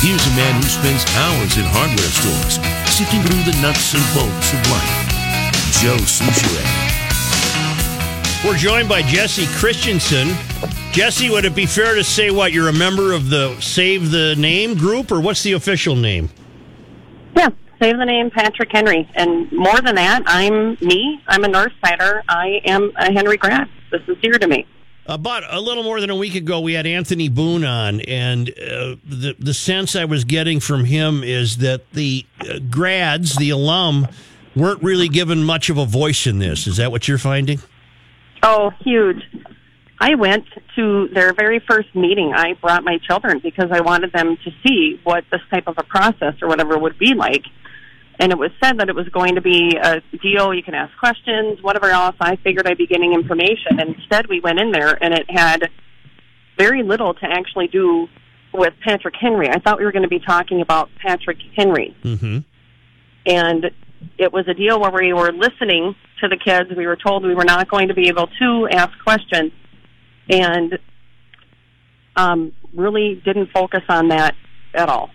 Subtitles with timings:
[0.00, 4.52] Here's a man who spends hours in hardware stores, sifting through the nuts and bolts
[4.54, 5.08] of life.
[5.82, 6.62] Joe Soucheray.
[8.44, 10.36] We're joined by Jesse Christensen.
[10.92, 14.36] Jesse, would it be fair to say what you're a member of the Save the
[14.36, 16.30] Name group, or what's the official name?
[17.34, 17.48] Yeah,
[17.82, 19.10] save the name Patrick Henry.
[19.16, 21.20] And more than that, I'm me.
[21.26, 22.22] I'm a Northsider.
[22.28, 23.68] I am a Henry grad.
[23.90, 24.64] This is dear to me.
[25.08, 28.96] About a little more than a week ago, we had Anthony Boone on, and uh,
[29.06, 34.06] the the sense I was getting from him is that the uh, grads, the alum,
[34.54, 36.66] weren't really given much of a voice in this.
[36.66, 37.58] Is that what you're finding?
[38.42, 39.22] Oh, huge.
[39.98, 40.44] I went
[40.76, 42.34] to their very first meeting.
[42.34, 45.84] I brought my children because I wanted them to see what this type of a
[45.84, 47.44] process or whatever would be like.
[48.20, 50.52] And it was said that it was going to be a deal.
[50.52, 52.16] You can ask questions, whatever else.
[52.20, 53.78] I figured I'd be getting information.
[53.78, 55.70] Instead, we went in there and it had
[56.58, 58.08] very little to actually do
[58.52, 59.48] with Patrick Henry.
[59.48, 61.96] I thought we were going to be talking about Patrick Henry.
[62.02, 62.38] Mm-hmm.
[63.26, 63.70] And
[64.16, 66.70] it was a deal where we were listening to the kids.
[66.76, 69.52] We were told we were not going to be able to ask questions
[70.28, 70.78] and
[72.16, 74.34] um, really didn't focus on that
[74.74, 75.10] at all.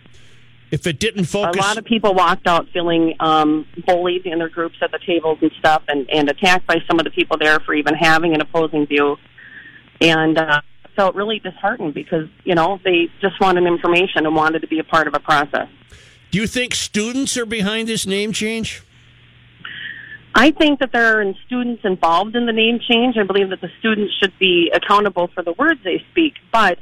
[0.74, 4.50] If it didn't focus, A lot of people walked out feeling um, bullied in their
[4.50, 7.60] groups at the tables and stuff, and, and attacked by some of the people there
[7.60, 9.18] for even having an opposing view,
[10.02, 10.62] and uh,
[10.96, 14.84] felt really disheartened because you know they just wanted information and wanted to be a
[14.84, 15.68] part of a process.
[16.32, 18.82] do you think students are behind this name change?
[20.34, 23.16] I think that there are students involved in the name change.
[23.16, 26.34] I believe that the students should be accountable for the words they speak.
[26.52, 26.80] But,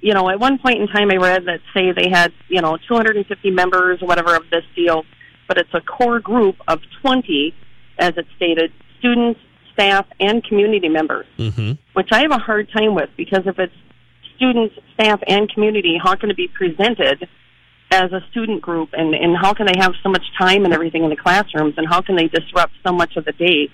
[0.00, 2.78] you know, at one point in time, I read that say they had, you know,
[2.88, 5.04] 250 members or whatever of this deal,
[5.48, 7.54] but it's a core group of 20,
[7.98, 9.40] as it stated, students,
[9.72, 11.72] staff, and community members, Mm-hmm.
[11.94, 13.74] which I have a hard time with because if it's
[14.36, 17.28] students, staff, and community, how can it be presented
[17.90, 21.02] as a student group and, and how can they have so much time and everything
[21.02, 23.68] in the classrooms and how can they disrupt so much of the day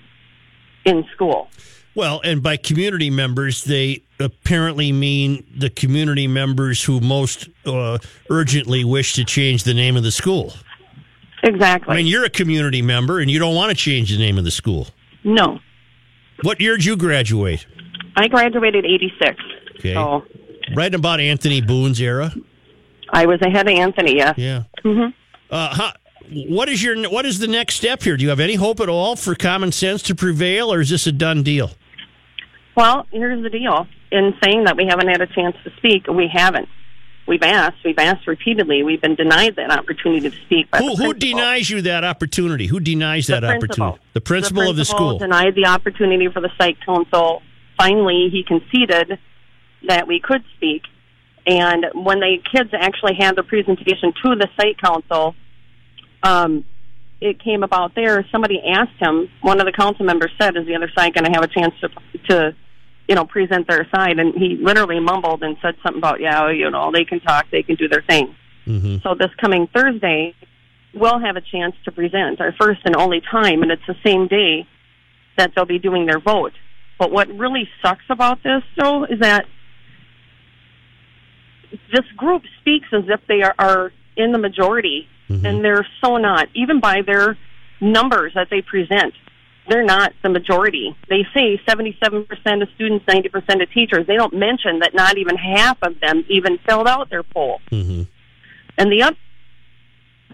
[0.85, 1.49] in school?
[1.97, 7.97] Well, and by community members, they apparently mean the community members who most uh,
[8.29, 10.53] urgently wish to change the name of the school.
[11.41, 11.91] Exactly.
[11.91, 14.43] I mean, you're a community member and you don't want to change the name of
[14.43, 14.87] the school.
[15.23, 15.59] no.
[16.43, 17.65] What year did you graduate?
[18.15, 19.35] I graduated 86.
[19.79, 19.95] Okay.
[19.95, 20.23] So
[20.75, 22.31] Right about Anthony Boone's era.
[23.11, 24.35] I was ahead of Anthony, yes.
[24.37, 24.63] Yeah.
[24.85, 25.15] Mhm.
[25.49, 25.93] Uh, how,
[26.47, 28.17] what is your what is the next step here?
[28.17, 31.07] Do you have any hope at all for common sense to prevail, or is this
[31.07, 31.71] a done deal?
[32.77, 33.87] Well, here's the deal.
[34.11, 36.69] In saying that we haven't had a chance to speak, we haven't.
[37.27, 37.77] We've asked.
[37.83, 38.83] We've asked repeatedly.
[38.83, 40.67] We've been denied that opportunity to speak.
[40.77, 42.67] Who, the who denies you that opportunity?
[42.67, 43.67] Who denies that the opportunity?
[43.67, 43.99] principal.
[44.13, 45.17] The principal of the school.
[45.17, 47.41] denied the opportunity for the site council.
[47.77, 49.19] Finally, he conceded
[49.87, 50.83] that we could speak.
[51.47, 55.33] And when the kids actually had the presentation to the site council,
[56.21, 56.63] um,
[57.19, 58.23] it came about there.
[58.31, 59.29] Somebody asked him.
[59.41, 61.73] One of the council members said, "Is the other side going to have a chance
[61.81, 61.89] to
[62.29, 62.55] to,
[63.07, 66.69] you know, present their side?" And he literally mumbled and said something about, "Yeah, you
[66.69, 68.35] know, they can talk, they can do their thing."
[68.65, 70.33] hmm So this coming Thursday,
[70.93, 74.27] we'll have a chance to present our first and only time, and it's the same
[74.27, 74.65] day
[75.37, 76.53] that they'll be doing their vote.
[76.99, 79.45] But what really sucks about this, though, is that
[81.91, 85.07] this group speaks as if they are, are in the majority,
[85.45, 86.47] and they're so not.
[86.55, 87.37] Even by their
[87.81, 89.13] numbers that they present,
[89.67, 90.95] they're not the majority.
[91.09, 94.07] They say 77% of students, 90% of teachers.
[94.07, 97.59] They don't mention that not even half of them even filled out their poll.
[97.69, 98.03] hmm
[98.77, 99.17] And the other,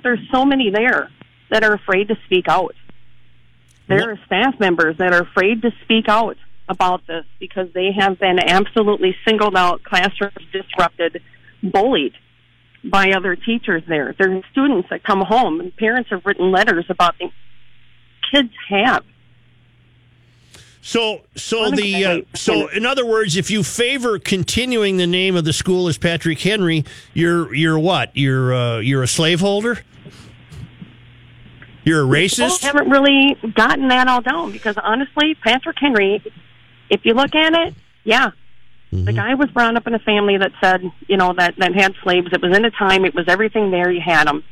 [0.04, 1.10] there's so many there
[1.50, 2.76] that are afraid to speak out.
[3.88, 6.38] There are staff members that are afraid to speak out
[6.70, 11.22] about this because they have been absolutely singled out, classrooms disrupted,
[11.62, 12.14] bullied
[12.84, 14.16] by other teachers there.
[14.18, 17.30] There are students that come home and parents have written letters about the
[18.34, 19.04] kids have.
[20.86, 25.46] So, so the uh, so in other words, if you favor continuing the name of
[25.46, 28.12] the school as Patrick Henry, you're you're what?
[28.16, 29.80] You're uh, you're a slaveholder.
[31.86, 32.64] You're a racist.
[32.64, 36.22] haven't really gotten that all down because honestly, Patrick Henry,
[36.90, 38.32] if you look at it, yeah,
[38.92, 41.96] the guy was brought up in a family that said, you know, that that had
[42.04, 42.28] slaves.
[42.34, 43.06] It was in a time.
[43.06, 43.90] It was everything there.
[43.90, 44.44] You had them.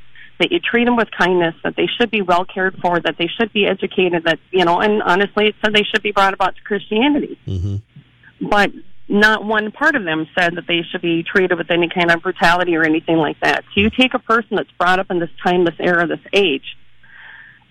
[0.41, 1.55] That you treat them with kindness.
[1.63, 2.99] That they should be well cared for.
[2.99, 4.23] That they should be educated.
[4.25, 7.39] That you know, and honestly, it said they should be brought about to Christianity.
[7.47, 8.47] Mm-hmm.
[8.49, 8.71] But
[9.07, 12.21] not one part of them said that they should be treated with any kind of
[12.21, 13.63] brutality or anything like that.
[13.73, 16.77] So you take a person that's brought up in this time, this era, this age,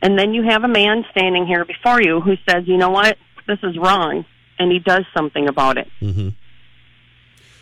[0.02, 3.16] and then you have a man standing here before you who says, you know what,
[3.46, 4.24] this is wrong,
[4.58, 5.88] and he does something about it.
[6.00, 6.28] Mm-hmm.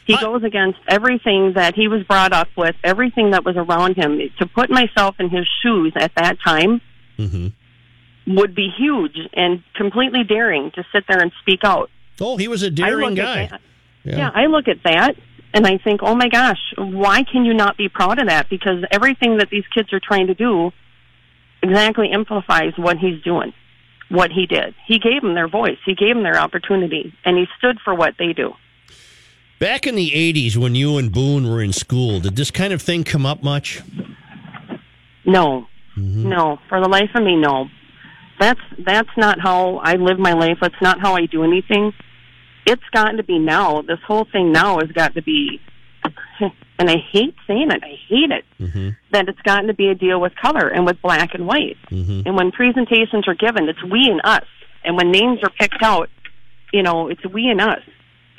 [0.08, 4.18] He goes against everything that he was brought up with, everything that was around him.
[4.38, 6.80] To put myself in his shoes at that time
[7.16, 7.48] hmm
[8.26, 11.90] would be huge and completely daring to sit there and speak out.
[12.20, 13.46] Oh, he was a daring guy.
[13.46, 13.60] that-
[14.04, 14.30] Yeah.
[14.34, 15.16] I look at that
[15.54, 18.50] and I think, oh my gosh, why can you not be proud of that?
[18.50, 20.72] Because everything that these kids are trying to do
[21.62, 23.54] exactly amplifies what he's doing,
[24.10, 24.74] what he did.
[24.86, 28.14] He gave them their voice, he gave them their opportunity, and he stood for what
[28.18, 28.52] they do.
[29.60, 32.80] Back in the 80s when you and Boone were in school, did this kind of
[32.80, 33.82] thing come up much?
[35.24, 35.66] No,
[35.96, 37.66] no, for the life of me, no.
[38.40, 40.58] That's that's not how I live my life.
[40.60, 41.92] That's not how I do anything.
[42.66, 43.82] It's gotten to be now.
[43.82, 45.60] This whole thing now has got to be,
[46.78, 47.82] and I hate saying it.
[47.82, 51.00] I hate it hmm that it's gotten to be a deal with color and with
[51.02, 51.76] black and white.
[51.88, 54.46] hmm And when presentations are given, it's we and us.
[54.84, 56.08] And when names are picked out,
[56.72, 57.80] you know, it's we and us.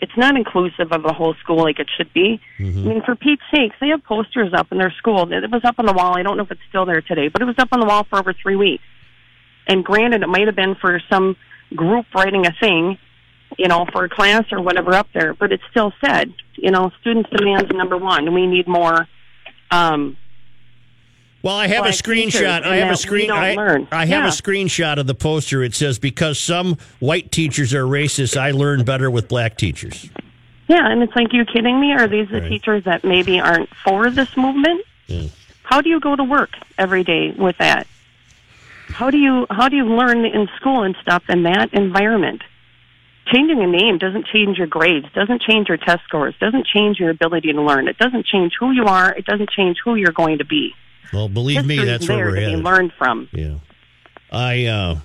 [0.01, 2.39] It's not inclusive of the whole school like it should be.
[2.85, 5.31] I mean, for Pete's sakes, they have posters up in their school.
[5.31, 6.17] It was up on the wall.
[6.17, 8.05] I don't know if it's still there today, but it was up on the wall
[8.09, 8.83] for over three weeks.
[9.67, 11.35] And granted, it might have been for some
[11.75, 12.97] group writing a thing,
[13.57, 16.91] you know, for a class or whatever up there, but it still said, you know,
[17.01, 18.33] students demands number one.
[18.33, 19.07] We need more
[19.71, 20.17] um,
[21.41, 22.63] Well, I have a screenshot.
[22.63, 23.31] I have a screen.
[23.31, 23.55] I.
[23.91, 25.63] I have a screenshot of the poster.
[25.63, 30.09] It says, "Because some white teachers are racist, I learn better with black teachers."
[30.67, 31.93] Yeah, and it's like, you kidding me?
[31.93, 32.49] Are these the Right.
[32.49, 34.81] teachers that maybe aren't for this movement?
[35.07, 35.23] Yeah.
[35.63, 37.87] How do you go to work every day with that?
[38.89, 42.43] How do you how do you learn in school and stuff in that environment?
[43.31, 47.11] Changing a name doesn't change your grades, doesn't change your test scores, doesn't change your
[47.11, 47.87] ability to learn.
[47.87, 49.11] It doesn't change who you are.
[49.13, 50.73] It doesn't change who you're going to be.
[51.13, 52.63] Well, believe me, that's where we're headed.
[52.63, 53.27] learned from.
[53.31, 53.55] Yeah,
[54.31, 54.99] I, uh,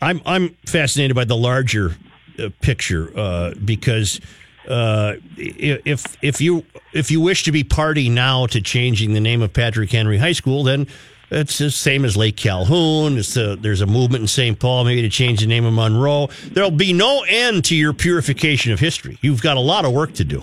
[0.00, 1.96] I'm, I'm fascinated by the larger
[2.38, 4.20] uh, picture uh, because
[4.68, 9.42] uh, if if you if you wish to be party now to changing the name
[9.42, 10.86] of Patrick Henry High School, then
[11.30, 13.16] it's the same as Lake Calhoun.
[13.16, 14.58] It's the, there's a movement in St.
[14.58, 16.28] Paul maybe to change the name of Monroe.
[16.50, 19.18] There'll be no end to your purification of history.
[19.22, 20.42] You've got a lot of work to do.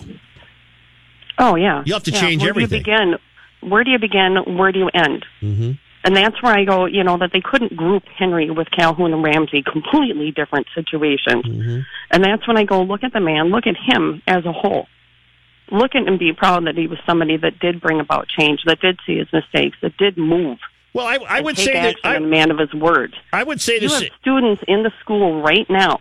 [1.37, 2.83] Oh yeah, You have to Yeah, change where everything.
[2.83, 3.19] Do you begin?
[3.61, 4.37] Where do you begin?
[4.57, 5.25] Where do you end?
[5.39, 5.71] hmm
[6.03, 9.23] And that's where I go, you know, that they couldn't group Henry with Calhoun and
[9.23, 11.45] Ramsey, completely different situations.
[11.45, 11.79] hmm
[12.11, 14.87] And that's when I go, look at the man, look at him as a whole.
[15.71, 18.79] Look at and be proud that he was somebody that did bring about change, that
[18.79, 20.57] did see his mistakes, that did move.
[20.93, 23.15] Well, I, I would say that a man of his word.
[23.31, 24.01] I would say You this.
[24.01, 25.99] have students in the school right now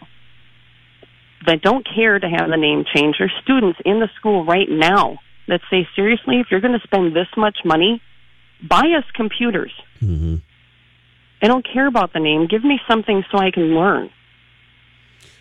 [1.46, 3.18] that don't care to have the name changed.
[3.20, 5.18] There's students in the school right now
[5.48, 8.00] that say, seriously, if you're going to spend this much money,
[8.62, 9.72] buy us computers.
[9.98, 10.36] hmm
[11.40, 12.48] I don't care about the name.
[12.48, 14.10] Give me something so I can learn.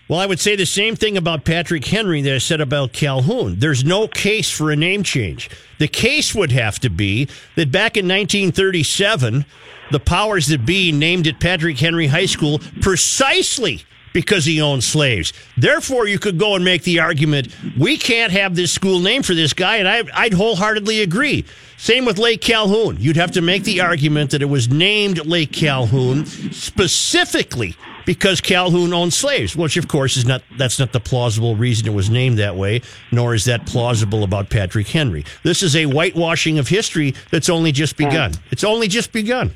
[0.08, 3.60] Well, I would say the same thing about Patrick Henry that I said about Calhoun.
[3.60, 5.50] There's no case for a name change.
[5.80, 9.46] The case would have to be that back in 1937,
[9.92, 13.84] the powers that be named it Patrick Henry High School precisely
[14.14, 15.34] because he owned slaves.
[15.58, 19.34] Therefore, you could go and make the argument we can't have this school name for
[19.34, 21.46] this guy, and I, I'd wholeheartedly agree.
[21.78, 22.98] Same with Lake Calhoun.
[23.00, 27.76] You'd have to make the argument that it was named Lake Calhoun specifically
[28.08, 31.94] because Calhoun owned slaves, which of course is not that's not the plausible reason it
[31.94, 35.24] was named that way, nor is that plausible about Patrick Henry.
[35.44, 38.32] This is a whitewashing of history that's only just begun.
[38.50, 39.56] It's only just begun.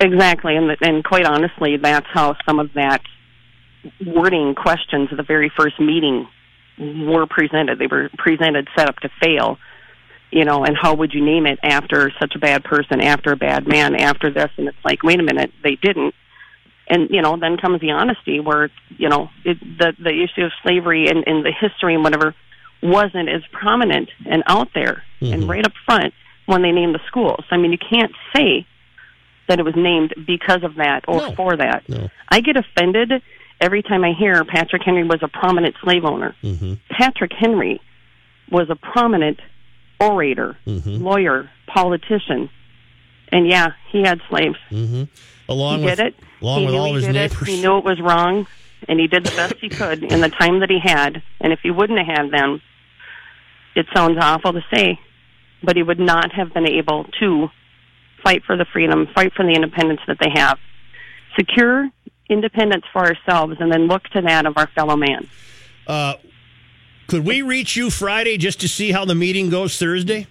[0.00, 3.00] Exactly, and and quite honestly, that's how some of that
[4.06, 6.28] wording questions at the very first meeting
[6.78, 7.78] were presented.
[7.78, 9.58] They were presented set up to fail,
[10.30, 10.64] you know.
[10.64, 13.94] And how would you name it after such a bad person, after a bad man,
[13.96, 14.50] after this?
[14.56, 16.14] And it's like, wait a minute, they didn't.
[16.88, 20.52] And you know, then comes the honesty, where you know it, the the issue of
[20.62, 22.34] slavery and, and the history and whatever
[22.82, 25.48] wasn't as prominent and out there and Mhm.
[25.48, 26.12] right up front
[26.46, 27.44] when they named the schools.
[27.52, 28.66] I mean, you can't say
[29.48, 31.32] that it was named because of that or No.
[31.36, 31.88] for that.
[31.88, 32.08] No.
[32.28, 33.12] I get offended
[33.62, 36.34] every time I hear Patrick Henry was a prominent slave owner.
[36.42, 37.80] hmm Patrick Henry
[38.50, 39.40] was a prominent
[40.00, 41.00] orator, Mhm.
[41.00, 42.50] lawyer, politician.
[43.30, 44.58] And yeah, he had slaves.
[44.68, 45.04] hmm
[45.48, 46.14] Along he with did it.
[46.42, 47.42] along he with knew all he his did neighbors.
[47.42, 47.48] It.
[47.48, 48.46] He knew it was wrong,
[48.88, 51.22] and he did the best he could in the time that he had.
[51.40, 52.60] And if he wouldn't have had them,
[53.74, 54.98] it sounds awful to say,
[55.62, 57.48] but he would not have been able to
[58.22, 60.58] fight for the freedom, fight for the independence that they have,
[61.36, 61.88] secure
[62.32, 65.28] independence for ourselves, and then look to that of our fellow man.
[65.86, 66.14] Uh,
[67.06, 70.26] could we reach you Friday just to see how the meeting goes Thursday?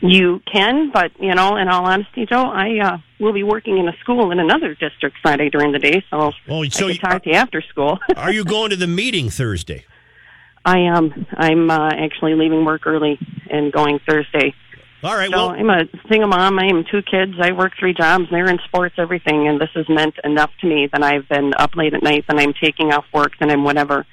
[0.00, 3.88] You can, but you know, in all honesty, Joe, I uh, will be working in
[3.88, 7.22] a school in another district Friday during the day, so Oh, so I can talk
[7.24, 7.98] to you after school.
[8.16, 9.86] are you going to the meeting Thursday?
[10.64, 11.26] I am.
[11.32, 13.18] I'm uh, actually leaving work early
[13.50, 14.54] and going Thursday.
[15.04, 15.30] All right.
[15.30, 16.58] So Well, I'm a single mom.
[16.58, 17.34] I am two kids.
[17.38, 18.24] I work three jobs.
[18.30, 21.76] They're in sports, everything, and this has meant enough to me that I've been up
[21.76, 24.06] late at night, and I'm taking off work, and I'm whatever.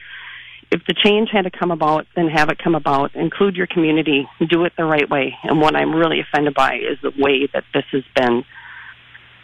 [0.70, 3.16] If the change had to come about, then have it come about.
[3.16, 4.28] Include your community.
[4.50, 5.36] Do it the right way.
[5.44, 8.44] And what I'm really offended by is the way that this has been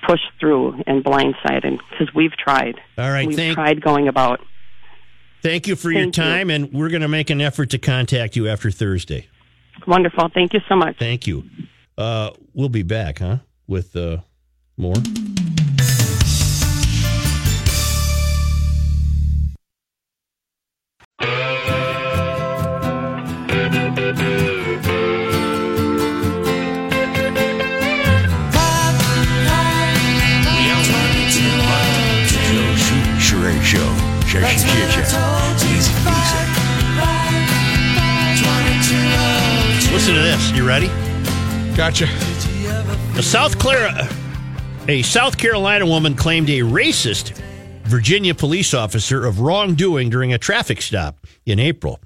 [0.05, 2.75] pushed through and blindsided because we've tried.
[2.97, 3.25] all right.
[3.27, 4.41] We've Thank, tried going about.
[5.41, 6.23] thank you for your Thank you.
[6.23, 9.27] time, and we're going to make an effort to contact you after Thursday.
[9.86, 10.29] Wonderful.
[10.34, 10.98] Thank you so much.
[10.98, 11.43] Thank you.
[11.98, 13.38] Uh, we'll be back, huh?
[13.67, 14.17] With uh,
[14.77, 14.96] more.
[40.07, 40.51] Listen to this.
[40.51, 40.87] You ready?
[41.75, 42.05] Gotcha.
[43.19, 44.07] A South Clara,
[44.87, 47.37] a South Carolina woman claimed a racist
[47.83, 51.99] Virginia police officer of wrongdoing during a traffic stop in April.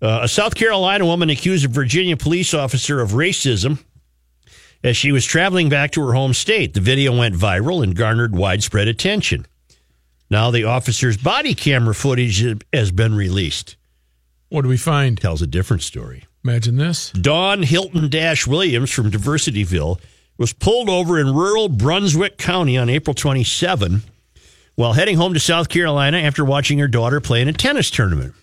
[0.00, 3.82] Uh, a South Carolina woman accused a Virginia police officer of racism
[4.84, 6.74] as she was traveling back to her home state.
[6.74, 9.44] The video went viral and garnered widespread attention.
[10.30, 13.76] Now the officer's body camera footage has been released.
[14.50, 15.20] What do we find?
[15.20, 16.27] Tells a different story.
[16.44, 17.10] Imagine this.
[17.12, 20.00] Dawn Hilton Dash Williams from Diversityville
[20.36, 24.02] was pulled over in rural Brunswick County on April 27
[24.76, 28.34] while heading home to South Carolina after watching her daughter play in a tennis tournament.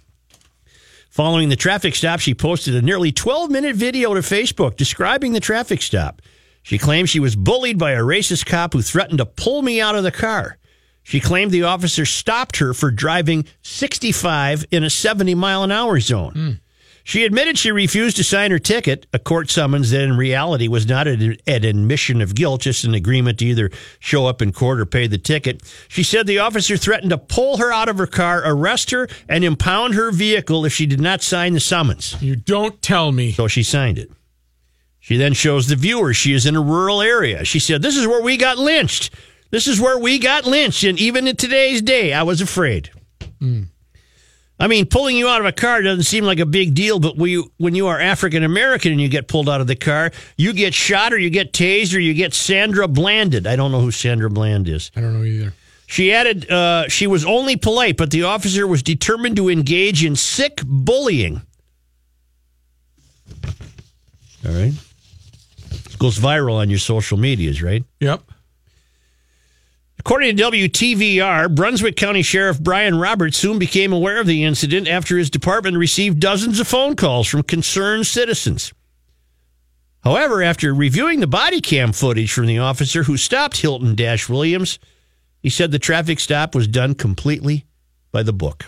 [1.09, 5.39] Following the traffic stop, she posted a nearly 12 minute video to Facebook describing the
[5.39, 6.21] traffic stop.
[6.61, 9.95] She claimed she was bullied by a racist cop who threatened to pull me out
[9.95, 10.57] of the car.
[11.03, 16.01] She claimed the officer stopped her for driving 65 in a 70 mile an hour
[16.01, 16.31] zone.
[16.33, 16.51] Hmm.
[17.07, 20.87] She admitted she refused to sign her ticket, a court summons that in reality was
[20.87, 23.69] not an, an admission of guilt, just an agreement to either
[23.99, 25.61] show up in court or pay the ticket.
[25.87, 29.43] She said the officer threatened to pull her out of her car, arrest her, and
[29.43, 32.19] impound her vehicle if she did not sign the summons.
[32.23, 33.33] You don't tell me.
[33.33, 34.09] So she signed it.
[34.99, 37.45] She then shows the viewers she is in a rural area.
[37.45, 39.13] She said, This is where we got lynched.
[39.51, 40.83] This is where we got lynched.
[40.83, 42.89] And even in today's day, I was afraid.
[43.39, 43.65] Hmm.
[44.59, 47.17] I mean, pulling you out of a car doesn't seem like a big deal, but
[47.17, 50.11] when you, when you are African American and you get pulled out of the car,
[50.37, 53.47] you get shot or you get tased or you get Sandra Blanded.
[53.47, 54.91] I don't know who Sandra Bland is.
[54.95, 55.53] I don't know either.
[55.87, 60.15] She added uh, she was only polite, but the officer was determined to engage in
[60.15, 61.41] sick bullying.
[64.45, 64.73] All right.
[65.71, 67.83] It goes viral on your social medias, right?
[67.99, 68.21] Yep.
[70.05, 75.17] According to WTVR, Brunswick County Sheriff Brian Roberts soon became aware of the incident after
[75.17, 78.71] his department received dozens of phone calls from concerned citizens.
[80.03, 84.77] However, after reviewing the body cam footage from the officer who stopped Hilton Dash Williams,
[85.41, 87.65] he said the traffic stop was done completely
[88.11, 88.67] by the book.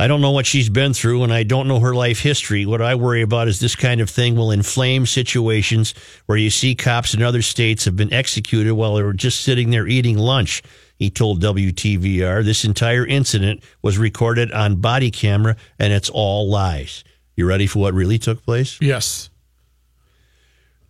[0.00, 2.64] I don't know what she's been through, and I don't know her life history.
[2.64, 5.92] What I worry about is this kind of thing will inflame situations
[6.26, 9.70] where you see cops in other states have been executed while they were just sitting
[9.70, 10.62] there eating lunch.
[10.98, 17.02] He told WTVR this entire incident was recorded on body camera, and it's all lies.
[17.34, 18.78] You ready for what really took place?
[18.80, 19.30] Yes.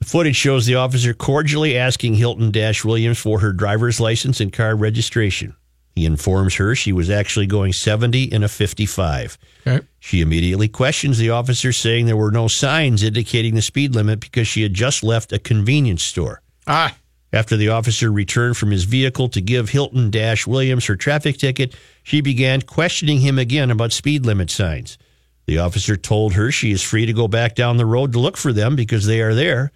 [0.01, 4.53] The footage shows the officer cordially asking Hilton Dash Williams for her driver's license and
[4.53, 5.57] car registration.
[5.99, 9.37] He informs her she was actually going 70 in a 55.
[9.67, 9.85] Okay.
[9.99, 14.47] She immediately questions the officer, saying there were no signs indicating the speed limit because
[14.47, 16.41] she had just left a convenience store.
[16.69, 16.97] Ah.
[17.33, 21.75] After the officer returned from his vehicle to give Hilton Dash Williams her traffic ticket,
[22.05, 24.99] she began questioning him again about speed limit signs.
[25.47, 28.37] The officer told her she is free to go back down the road to look
[28.37, 29.73] for them because they are there.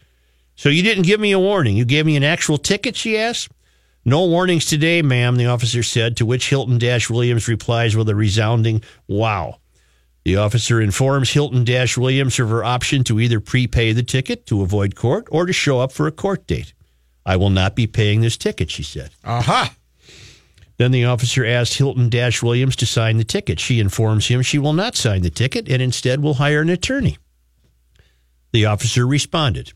[0.54, 1.76] So you didn't give me a warning.
[1.76, 3.50] You gave me an actual ticket, she asked.
[4.04, 8.16] No warnings today, ma'am, the officer said, to which Hilton Dash Williams replies with a
[8.16, 9.58] resounding wow.
[10.24, 14.62] The officer informs Hilton Dash Williams of her option to either prepay the ticket to
[14.62, 16.74] avoid court or to show up for a court date.
[17.24, 19.10] I will not be paying this ticket, she said.
[19.24, 19.74] Aha.
[20.78, 23.60] Then the officer asked Hilton Dash Williams to sign the ticket.
[23.60, 27.18] She informs him she will not sign the ticket and instead will hire an attorney.
[28.52, 29.72] The officer responded.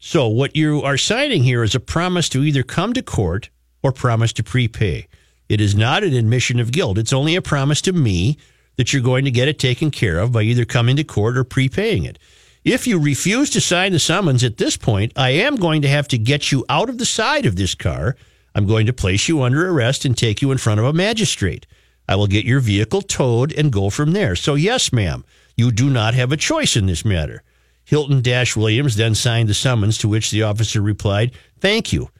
[0.00, 3.50] So, what you are signing here is a promise to either come to court
[3.82, 5.08] or promise to prepay.
[5.48, 6.98] It is not an admission of guilt.
[6.98, 8.38] It's only a promise to me
[8.76, 11.42] that you're going to get it taken care of by either coming to court or
[11.42, 12.16] prepaying it.
[12.64, 16.06] If you refuse to sign the summons at this point, I am going to have
[16.08, 18.14] to get you out of the side of this car.
[18.54, 21.66] I'm going to place you under arrest and take you in front of a magistrate.
[22.08, 24.36] I will get your vehicle towed and go from there.
[24.36, 25.24] So, yes, ma'am,
[25.56, 27.42] you do not have a choice in this matter.
[27.88, 32.10] Hilton Dash Williams then signed the summons, to which the officer replied, Thank you.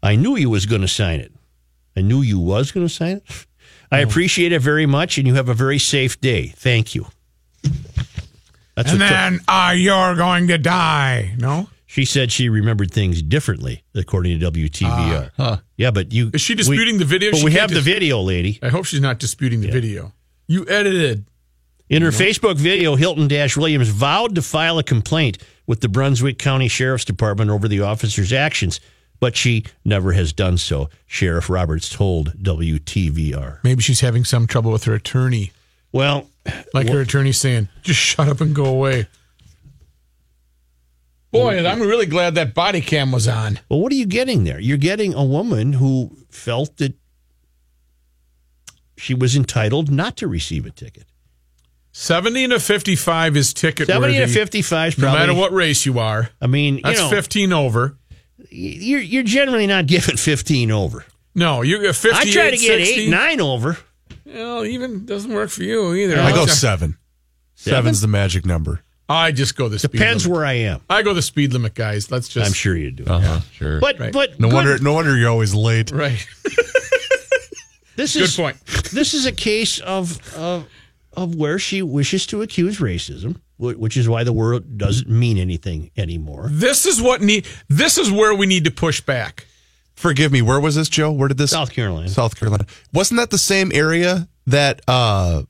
[0.00, 1.32] I knew you was going to sign it.
[1.96, 3.46] I knew you was going to sign it.
[3.90, 6.52] I appreciate it very much, and you have a very safe day.
[6.56, 7.08] Thank you.
[8.76, 11.34] That's And then uh, you're going to die.
[11.36, 11.68] No?
[11.86, 15.60] she said she remembered things differently, according to WTVR.
[15.76, 17.32] Yeah, but you Is she disputing we- the video?
[17.32, 18.60] But She we have the video, lady.
[18.62, 20.12] I hope she's not disputing the video.
[20.46, 21.26] You edited.
[21.88, 22.22] In her mm-hmm.
[22.22, 27.04] Facebook video, Hilton Dash Williams vowed to file a complaint with the Brunswick County Sheriff's
[27.04, 28.80] Department over the officer's actions,
[29.20, 30.88] but she never has done so.
[31.06, 33.58] Sheriff Roberts told WTVR.
[33.62, 35.52] Maybe she's having some trouble with her attorney.
[35.92, 36.28] Well,
[36.74, 39.06] Like her attorney saying, just shut up and go away.
[41.30, 43.58] Boy, I'm really glad that body cam was on.
[43.68, 44.60] well, what are you getting there?
[44.60, 46.94] You're getting a woman who felt that
[48.98, 51.06] she was entitled not to receive a ticket.
[51.92, 56.30] 70 to 55 is ticket 70 to 55 is No matter what race you are.
[56.40, 57.96] I mean, you That's know, 15 over.
[58.50, 61.04] you're, you're generally not giving 15 over.
[61.34, 63.00] No, you get 58, I try to get 60.
[63.02, 63.78] eight, nine over.
[64.26, 66.18] Well, even doesn't work for you either.
[66.20, 66.52] I go Okay.
[66.52, 66.96] seven.
[67.54, 68.80] Seven's the magic number.
[69.08, 70.36] I just go the speed Depends limit.
[70.38, 70.80] where I am.
[70.88, 72.10] I go the speed limit, guys.
[72.10, 72.46] Let's just.
[72.46, 73.04] I'm sure you do.
[73.04, 73.40] Uh-huh.
[73.52, 73.78] Sure.
[73.80, 74.12] But Right.
[74.12, 75.90] but no good- wonder no wonder you're always late.
[75.90, 76.26] Right.
[77.96, 78.56] this Good is point.
[78.92, 80.66] this is a case of of
[81.14, 85.90] of where she wishes to accuse racism, which is why the word doesn't mean anything
[85.96, 86.48] anymore.
[86.50, 87.46] This is what need.
[87.68, 89.46] This is where we need to push back.
[89.94, 91.12] Forgive me, where was this, Joe?
[91.12, 92.08] Where did this South Carolina.
[92.08, 92.66] South Carolina.
[92.92, 95.42] Wasn't that the same area that uh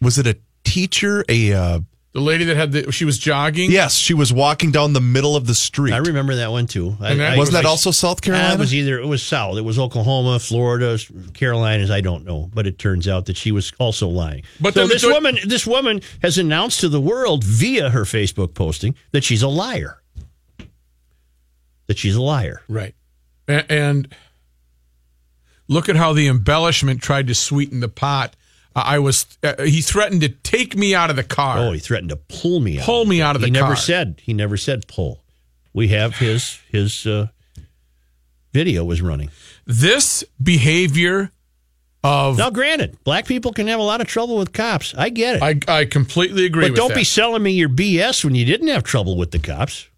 [0.00, 1.24] was it a teacher?
[1.28, 1.80] A uh
[2.14, 3.70] The lady that had the she was jogging.
[3.70, 5.94] yes, she was walking down the middle of the street.
[5.94, 6.94] I remember that one too.
[7.00, 8.52] I, that- I- Wasn't that I- also South Carolina?
[8.52, 9.56] it was either it was South.
[9.56, 10.98] It was Oklahoma, Florida,
[11.32, 11.90] Carolinas.
[11.90, 14.42] I don't know, but it turns out that she was also lying.
[14.60, 18.02] But so then this the- woman, this woman has announced to the world via her
[18.02, 20.02] Facebook posting that she's a liar.
[21.86, 22.60] That she's a liar.
[22.68, 22.94] Right.
[23.48, 24.14] And
[25.66, 28.36] look at how the embellishment tried to sweeten the pot.
[28.74, 29.26] I was.
[29.42, 31.58] Uh, he threatened to take me out of the car.
[31.58, 32.84] Oh, he threatened to pull me out.
[32.86, 33.54] Pull me out of the car.
[33.54, 34.20] he never said.
[34.22, 35.22] He never said pull.
[35.72, 37.28] We have his his uh,
[38.52, 39.30] video was running.
[39.66, 41.30] This behavior
[42.04, 44.94] of Now, granted, black people can have a lot of trouble with cops.
[44.96, 45.68] I get it.
[45.68, 46.96] I, I completely agree but don't that.
[46.96, 49.88] be selling me your BS when you didn't have trouble with the cops.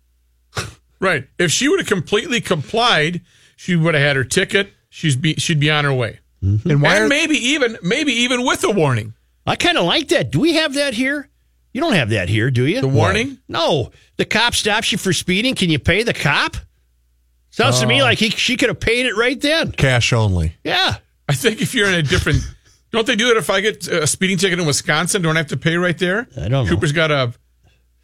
[1.00, 1.26] right.
[1.38, 3.22] If she would have completely complied,
[3.56, 4.72] she would have had her ticket.
[4.90, 6.20] She's be she'd be on her way.
[6.44, 6.70] Mm-hmm.
[6.70, 9.14] and why and are, maybe even maybe even with a warning.
[9.46, 10.30] I kind of like that.
[10.30, 11.28] Do we have that here?
[11.72, 12.80] You don't have that here, do you?
[12.80, 13.38] The warning?
[13.48, 13.90] No.
[14.16, 15.54] The cop stops you for speeding.
[15.54, 16.56] Can you pay the cop?
[17.50, 18.04] Sounds to me Oh.
[18.04, 19.72] like he, she could have paid it right then.
[19.72, 20.54] cash only?
[20.64, 20.96] Yeah.
[21.28, 22.38] I think if you're in a different,
[22.92, 23.36] don't they do that?
[23.36, 26.26] If I get a speeding ticket in Wisconsin, don't I have to pay right there?
[26.36, 26.66] I don't know.
[26.66, 27.32] Cooper's got a,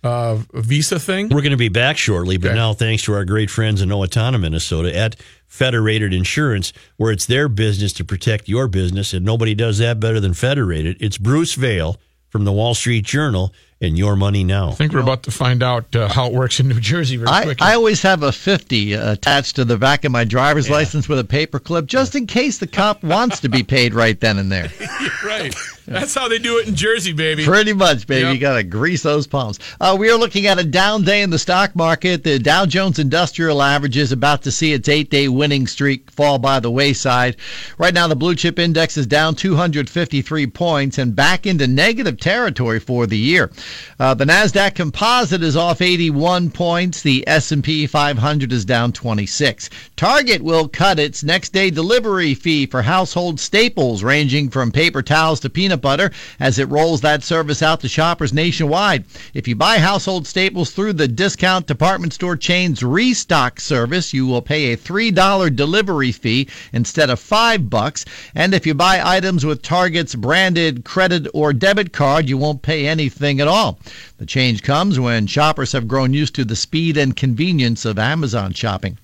[0.03, 1.29] a visa thing.
[1.29, 2.57] We're going to be back shortly, but Okay.
[2.57, 7.49] now thanks to our great friends in Owatonna, Minnesota at Federated Insurance, where it's their
[7.49, 10.97] business to protect your business, and nobody does that better than Federated.
[11.01, 11.97] It's Bruce Vail
[12.29, 14.69] from the Wall Street Journal and Your Money Now.
[14.69, 17.29] I think we're about to find out uh, how it works in New Jersey very
[17.29, 17.55] I.
[17.61, 21.25] I always have a 50 attached to the back of my driver's license with a
[21.25, 24.71] paper clip just in case the cop wants to be paid right then and there.
[25.25, 25.55] right.
[25.91, 27.45] That's how they do it in Jersey, baby.
[27.45, 28.21] Pretty much, baby.
[28.23, 28.35] Yep.
[28.35, 29.59] You got to grease those palms.
[29.81, 32.23] Uh, we are looking at a down day in the stock market.
[32.23, 36.39] The Dow Jones Industrial Average is about to see its eight day winning streak fall
[36.39, 37.35] by the wayside.
[37.77, 42.79] Right now, the blue chip index is down 253 points and back into negative territory
[42.79, 43.51] for the year.
[43.99, 47.03] Uh, the Nasdaq Composite is off 81 points.
[47.03, 49.69] The S&P 500 is down 26.
[49.97, 55.41] Target will cut its next day delivery fee for household staples, ranging from paper towels
[55.41, 59.05] to peanut butter, as it rolls that service out to shoppers nationwide.
[59.35, 64.43] If you buy household staples through the discount department store chain's restock service, you will
[64.43, 68.05] pay a $3 delivery fee instead of 5 bucks.
[68.35, 72.87] And if you buy items with Target's branded credit or debit card, you won't pay
[72.87, 73.79] anything at all.
[74.19, 78.53] The change comes when shoppers have grown used to the speed and convenience of Amazon
[78.53, 78.99] shopping.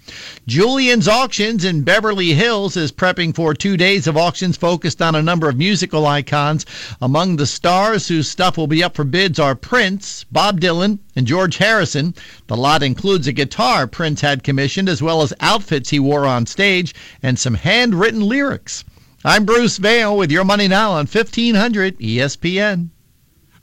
[0.46, 5.22] Julien's Auctions in Beverly Hills is prepping for two days of auctions focused on a
[5.22, 6.65] number of musical icons.
[7.00, 11.26] Among the stars whose stuff will be up for bids are Prince, Bob Dylan, and
[11.26, 12.14] George Harrison.
[12.46, 16.46] The lot includes a guitar Prince had commissioned, as well as outfits he wore on
[16.46, 18.84] stage and some handwritten lyrics.
[19.24, 22.90] I'm Bruce Vail with Your Money Now on E 1500 ESPN.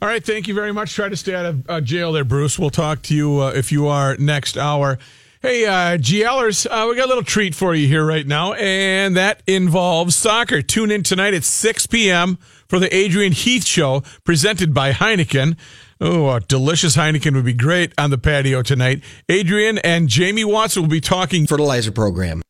[0.02, 0.92] All right, thank you very much.
[0.92, 2.58] Try to stay out of uh, jail there, Bruce.
[2.58, 4.98] We'll talk to you uh, if you are next hour.
[5.40, 9.16] Hey, uh, GLers, uh, we got a little treat for you here right now, and
[9.16, 10.62] that involves soccer.
[10.62, 12.38] Tune in tonight at 6 p.m.
[12.68, 15.56] for the Adrian Heath Show, presented by Heineken.
[16.00, 19.02] Oh, a delicious Heineken would be great on the patio tonight.
[19.28, 21.46] Adrian and Jamie Watson will be talking.
[21.46, 22.42] fertilizer program.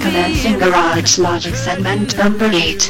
[0.00, 2.82] Commencing Garage Logic segment number 8.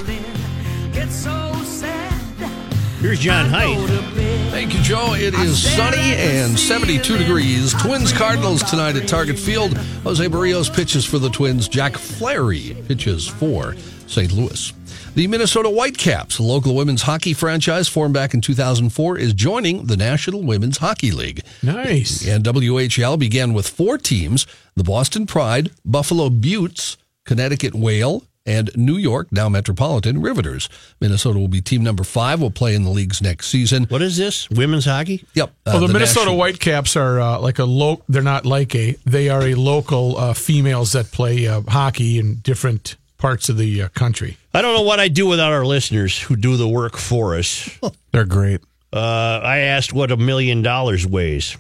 [3.01, 4.18] Here's John Height.
[4.59, 5.15] Thank you, Joe.
[5.15, 7.73] It is sunny and 72 degrees.
[7.75, 9.77] Twins Cardinals tonight at Target Field.
[10.03, 11.69] Jose Berrios pitches for the Twins.
[11.69, 13.77] Jack Flaherty pitches for
[14.09, 14.33] St.
[14.33, 14.73] Louis.
[15.15, 19.97] The Minnesota Whitecaps, a local women's hockey franchise formed back in 2004, is joining the
[19.97, 21.45] National Women's Hockey League.
[21.63, 22.25] Nice.
[22.27, 24.45] NWHL began with four teams
[24.75, 30.69] the Boston Pride, Buffalo Beauts, Connecticut Whale, and New York, now Metropolitan Riveters.
[31.01, 33.85] Minnesota will be team number five, will play in the league's next season.
[33.85, 34.49] What is this?
[34.51, 35.25] Women's hockey?
[35.35, 35.51] Yep.
[35.51, 38.03] uh, Well, the, Minnesota National- Whitecaps are uh, like a low.
[38.09, 38.97] They're not like a.
[39.05, 43.83] They are a local uh, females that play uh, hockey in different parts of the
[43.83, 44.37] uh, country.
[44.55, 47.69] I don't know what I'd do without our listeners who do the work for us.
[48.13, 48.61] They're great.
[48.93, 51.57] Uh, I asked what a million dollars weighs,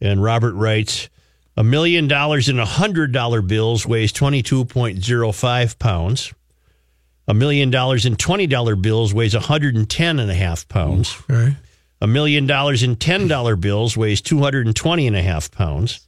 [0.00, 1.08] and Robert writes,
[1.56, 6.32] a million dollars in a hundred dollar bills weighs twenty two point zero five pounds.
[7.26, 11.16] A million dollars in twenty dollar bills weighs 110 and a half pounds.
[11.30, 11.56] Okay.
[12.00, 16.06] A million dollars in $10 bills weighs 220 and a half pounds.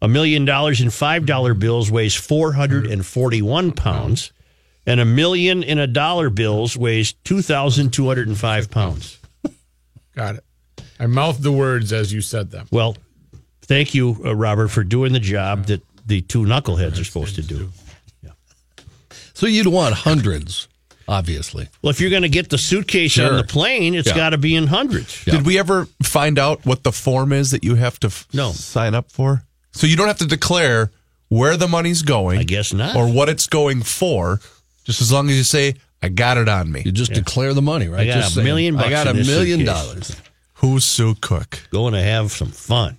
[0.00, 4.32] A million dollars in $5 bills weighs 441 pounds.
[4.86, 9.18] And a million in a dollar bills weighs 2,205 pounds.
[10.14, 10.44] Got it.
[10.98, 12.66] I mouthed the words as you said them.
[12.70, 12.96] Well,
[13.66, 17.42] thank you, uh, Robert, for doing the job that the two knuckleheads are supposed to
[17.42, 17.70] do.
[19.34, 20.68] So you'd want hundreds,
[21.08, 21.68] obviously.
[21.82, 23.30] Well, if you're going to get the suitcase Sure.
[23.32, 24.14] on the plane, it's Yeah.
[24.14, 25.26] got to be in hundreds.
[25.26, 25.34] Yeah.
[25.36, 28.52] Did we ever find out what the form is that you have to f- No.
[28.52, 29.44] sign up for?
[29.72, 30.92] So you don't have to declare
[31.28, 32.38] where the money's going.
[32.38, 32.94] I guess not.
[32.94, 34.40] Or what it's going for,
[34.84, 36.82] just as long as you say, I got it on me.
[36.84, 38.02] You just declare the money, right?
[38.02, 39.74] I got Just a saying, million I bucks got a this million suitcase.
[39.74, 40.16] dollars.
[40.54, 41.60] Who's Sue Cook?
[41.70, 42.98] Going to have some fun.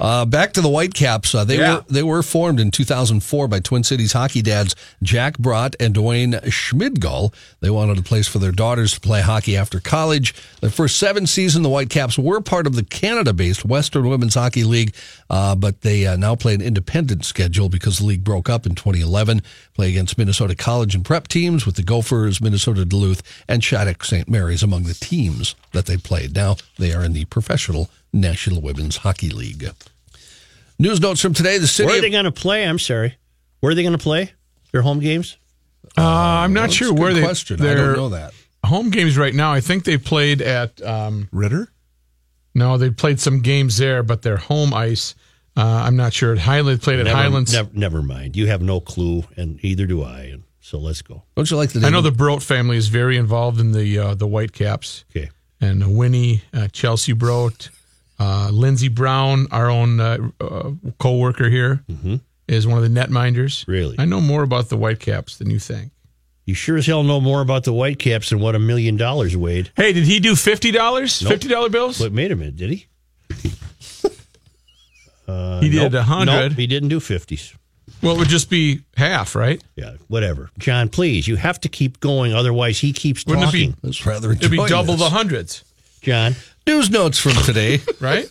[0.00, 1.34] Uh, back to the Whitecaps.
[1.34, 1.74] Uh, they Yeah.
[1.76, 6.40] were they were formed in 2004 by Twin Cities hockey dads Jack Brodt and Dwayne
[6.46, 7.32] Schmidgall.
[7.60, 10.34] They wanted a place for their daughters to play hockey after college.
[10.60, 14.94] Their first seven season, the Whitecaps were part of the Canada-based Western Women's Hockey League,
[15.28, 18.74] uh, but they uh, now play an independent schedule because the league broke up in
[18.74, 19.42] 2011.
[19.74, 24.28] Play against Minnesota College and prep teams with the Gophers, Minnesota Duluth, and Shattuck St.
[24.28, 26.34] Mary's among the teams that they played.
[26.34, 29.68] Now they are in the professional National Women's Hockey League.
[30.78, 31.86] News notes from today: The city.
[31.86, 32.64] Where are of- they going to play?
[32.66, 33.16] I'm sorry.
[33.60, 34.32] Where are they going to play?
[34.72, 35.36] Their home games?
[35.96, 37.22] Uh, I'm not That's sure where they.
[37.22, 37.60] Question.
[37.60, 38.32] I Their don't know that.
[38.64, 39.52] home games right now.
[39.52, 40.80] I think they played at.
[40.82, 41.68] Um, Ritter?
[42.54, 45.14] no, they played some games there, but their home ice.
[45.56, 46.32] Uh, I'm not sure.
[46.32, 47.52] At Highland played at Never, Highlands.
[47.52, 48.36] never, never mind.
[48.36, 50.20] You have no clue, and either do I.
[50.22, 51.24] And so let's go.
[51.36, 51.86] Don't you like the?
[51.86, 55.04] I know the Brodt family is very involved in the uh, the Whitecaps.
[55.14, 55.28] Okay.
[55.60, 57.68] and Winnie, uh, Chelsey Brodt,
[58.22, 61.82] uh, Lindsey Brown, our own uh, uh, co-worker here,
[62.48, 63.66] is one of the netminders.
[63.66, 63.96] Really?
[63.98, 65.90] I know more about the Whitecaps than you think.
[66.44, 69.70] You sure as hell know more about the Whitecaps than what a million dollars weighed.
[69.76, 71.22] Hey, did he do fifty dollars?
[71.22, 71.32] Nope.
[71.32, 72.00] Fifty dollar bills?
[72.00, 72.56] Wait, wait a minute.
[72.56, 72.86] Did he?
[75.60, 76.52] he did a Nope, hundred.
[76.54, 77.54] he didn't do 50s.
[78.02, 79.62] Well, it would just be half, right?
[79.76, 80.50] Yeah, whatever.
[80.58, 82.32] John, please, you have to keep going.
[82.34, 83.80] Otherwise, he keeps Wouldn't it be- talking.
[83.82, 84.32] That's rather.
[84.32, 85.02] It'd be double this.
[85.02, 85.64] the hundreds,
[86.00, 86.34] John,
[86.66, 88.28] News notes from today: right?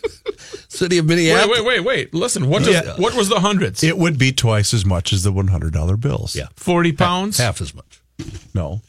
[0.68, 1.58] City of Minneapolis.
[1.58, 1.84] wait, wait, wait.
[1.84, 2.14] wait.
[2.14, 2.94] Listen, what does, Yeah.
[2.96, 3.82] what was the hundreds?
[3.84, 6.34] It would be twice as much as the $100 bills.
[6.34, 6.46] Yeah.
[6.56, 7.36] Forty pounds.
[7.38, 8.00] Half as much.
[8.54, 8.80] No.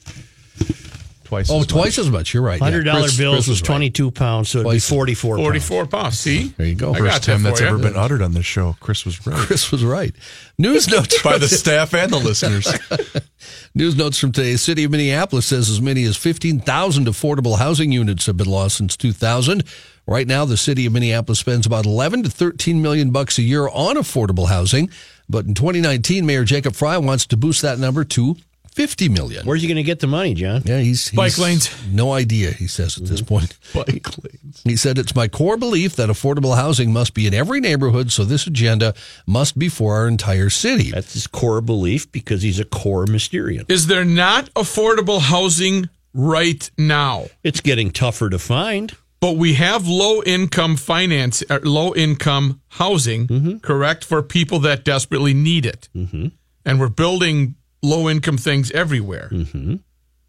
[1.23, 2.33] Twice Oh, as twice as much.
[2.33, 2.59] You're right.
[2.59, 3.65] Hundred dollar Chris- bills Chris was right.
[3.65, 4.89] twenty two pounds, so it'd Twice.
[4.89, 5.37] be forty four.
[5.37, 6.19] Forty-four pounds.
[6.19, 6.93] See, There you go.
[6.93, 8.75] I First time that's for ever been uttered on this show.
[8.79, 9.35] Chris was right.
[9.47, 10.13] Chris was right.
[10.57, 12.67] News notes By the staff and the listeners.
[13.75, 14.55] News notes from today.
[14.55, 18.95] City of Minneapolis says as many as 15,000 affordable housing units have been lost since
[18.95, 19.63] 2000.
[20.05, 23.67] Right now, the city of Minneapolis spends about 11 to 13 million bucks a year
[23.69, 24.89] on affordable housing.
[25.29, 28.35] But in 2019, Mayor Jacob Frey wants to boost that number to
[28.73, 29.45] 50 million.
[29.45, 30.61] Where's he going to get the money, John?
[30.65, 31.69] yeah, he's, he's Bike lanes.
[31.91, 33.57] No idea, he says at this point.
[33.73, 34.61] Bike lanes.
[34.63, 38.23] He said, It's my core belief that affordable housing must be in every neighborhood, so
[38.25, 38.93] this agenda
[39.25, 40.91] must be for our entire city.
[40.91, 43.69] That's his core belief because he's a core Mysterian.
[43.71, 47.25] Is there not affordable housing right now?
[47.43, 48.95] It's getting tougher to find.
[49.19, 53.57] But we have low income finance, uh, low income housing, Mm-hmm.
[53.59, 55.87] correct, for people that desperately need it.
[55.95, 56.27] Mm-hmm.
[56.65, 59.29] And we're building low income things everywhere.
[59.31, 59.75] Mm-hmm.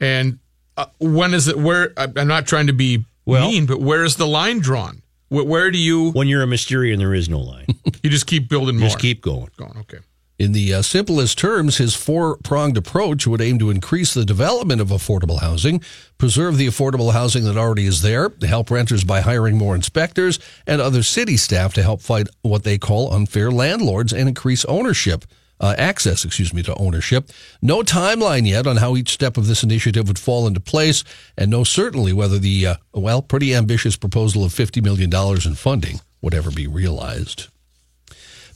[0.01, 0.39] And
[0.77, 1.57] uh, when is it?
[1.57, 5.03] Where I- I'm not trying to be Well- mean, but where is the line drawn?
[5.29, 7.67] Where, where do you When you're a Mysterian, there is no line.
[8.03, 8.89] you just keep building more?
[8.89, 9.49] Just keep going.
[9.57, 9.79] going.
[9.79, 9.99] Okay.
[10.37, 14.81] In the uh, simplest terms, his four pronged approach would aim to increase the development
[14.81, 15.81] of affordable housing,
[16.19, 20.81] preserve the affordable housing that already is there, help renters by hiring more inspectors and
[20.81, 25.25] other city staff to help fight what they call unfair landlords and increase ownership.
[25.65, 27.31] Uh, access, excuse me, to ownership.
[27.63, 31.05] No timeline yet on how each step of this initiative would fall into place,
[31.39, 35.11] and no certainly whether the, uh, well, pretty ambitious proposal of $50 million
[35.43, 37.49] in funding would ever be realized.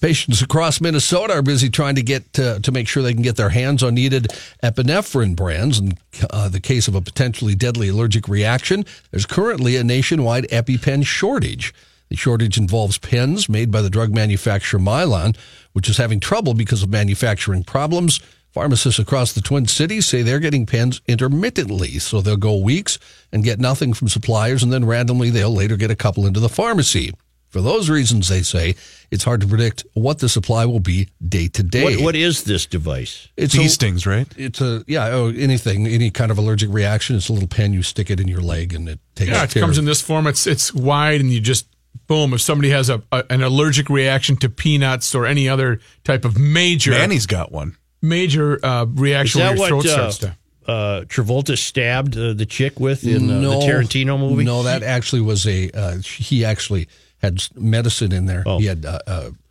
[0.03, 3.37] Patients across Minnesota are busy trying to get uh, to make sure they can get
[3.37, 4.27] their hands on needed
[4.63, 5.79] epinephrine brands.
[5.79, 5.95] In
[6.29, 11.73] uh, the case of a potentially deadly allergic reaction, there's currently a nationwide EpiPen shortage.
[12.11, 15.37] The shortage involves pens made by the drug manufacturer Mylan,
[15.79, 18.19] which is having trouble because of manufacturing problems.
[18.51, 22.99] Pharmacists across the Twin Cities say they're getting pens intermittently, so they'll go weeks
[23.31, 26.49] and get nothing from suppliers, and then randomly they'll later get a couple into the
[26.49, 27.13] pharmacy.
[27.49, 28.75] For those reasons, they say
[29.13, 31.85] it's hard to predict what the supply will be day to day.
[31.85, 33.29] What, what is this device?
[33.37, 34.27] It's Bee a, stings, right?
[34.37, 37.15] it's a yeah, oh, anything, any kind of allergic reaction.
[37.15, 39.51] It's a little pen you stick it in your leg, and it takes Yeah, it
[39.51, 40.27] care comes of in this form.
[40.27, 41.69] It's it's wide, and you just
[42.09, 42.35] boom.
[42.35, 46.37] If somebody has a, a an allergic reaction to peanuts or any other type of
[46.37, 47.77] major Manny's got one.
[48.03, 50.37] major uh, reaction where that your what throat uh, starts to.
[50.67, 54.43] uh, Travolta stabbed uh, the chick with in uh, the Tarantino movie?
[54.43, 55.71] No, that actually was a.
[55.71, 56.89] Uh, he actually
[57.23, 58.43] had medicine in there.
[58.45, 58.59] Oh.
[58.59, 58.85] He had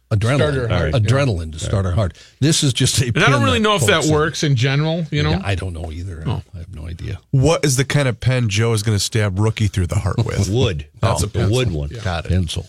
[0.10, 2.18] uh, uh, adrenaline, Starter heart, uh, adrenaline to start our heart.
[2.40, 3.08] This is just a.
[3.08, 5.06] And I don't really know if that works in general.
[5.12, 6.24] You know, Yeah, I don't know either.
[6.26, 6.42] Oh.
[6.56, 7.20] I have no idea.
[7.32, 10.18] What is the kind of pen Joe is going to stab Rookie through the heart
[10.18, 10.50] with?
[10.52, 10.88] Wood.
[11.02, 11.56] That's Oh, a pencil.
[11.56, 11.90] wood one.
[12.04, 12.30] Got it.
[12.30, 12.68] Pencil.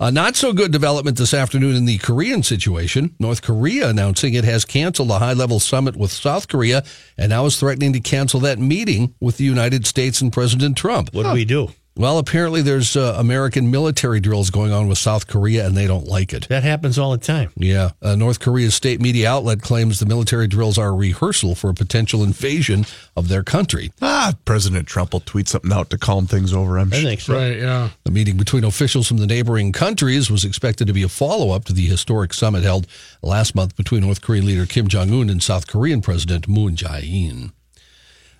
[0.00, 3.14] A not so good development this afternoon in the Korean situation.
[3.18, 6.82] North Korea announcing it has canceled a high level summit with South Korea
[7.16, 11.14] and now is threatening to cancel that meeting with the United States and President Trump.
[11.14, 11.68] What do we do?
[11.96, 16.08] Well, apparently there's uh, American military drills going on with South Korea and they don't
[16.08, 16.48] like it.
[16.48, 17.52] That happens all the time.
[17.56, 17.90] Yeah.
[18.02, 21.74] Uh, North Korea's state media outlet claims the military drills are a rehearsal for a
[21.74, 22.84] potential invasion
[23.16, 23.92] of their country.
[24.02, 26.78] Ah, President Trump will tweet something out to calm things over.
[26.78, 27.04] I'm I sure.
[27.04, 27.34] think so.
[27.34, 27.58] right?
[27.58, 27.90] Yeah.
[28.02, 31.64] The meeting between officials from the neighboring countries was expected to be a follow up
[31.66, 32.88] to the historic summit held
[33.22, 37.04] last month between North Korean leader Kim Jong un and South Korean President Moon Jae
[37.04, 37.52] in.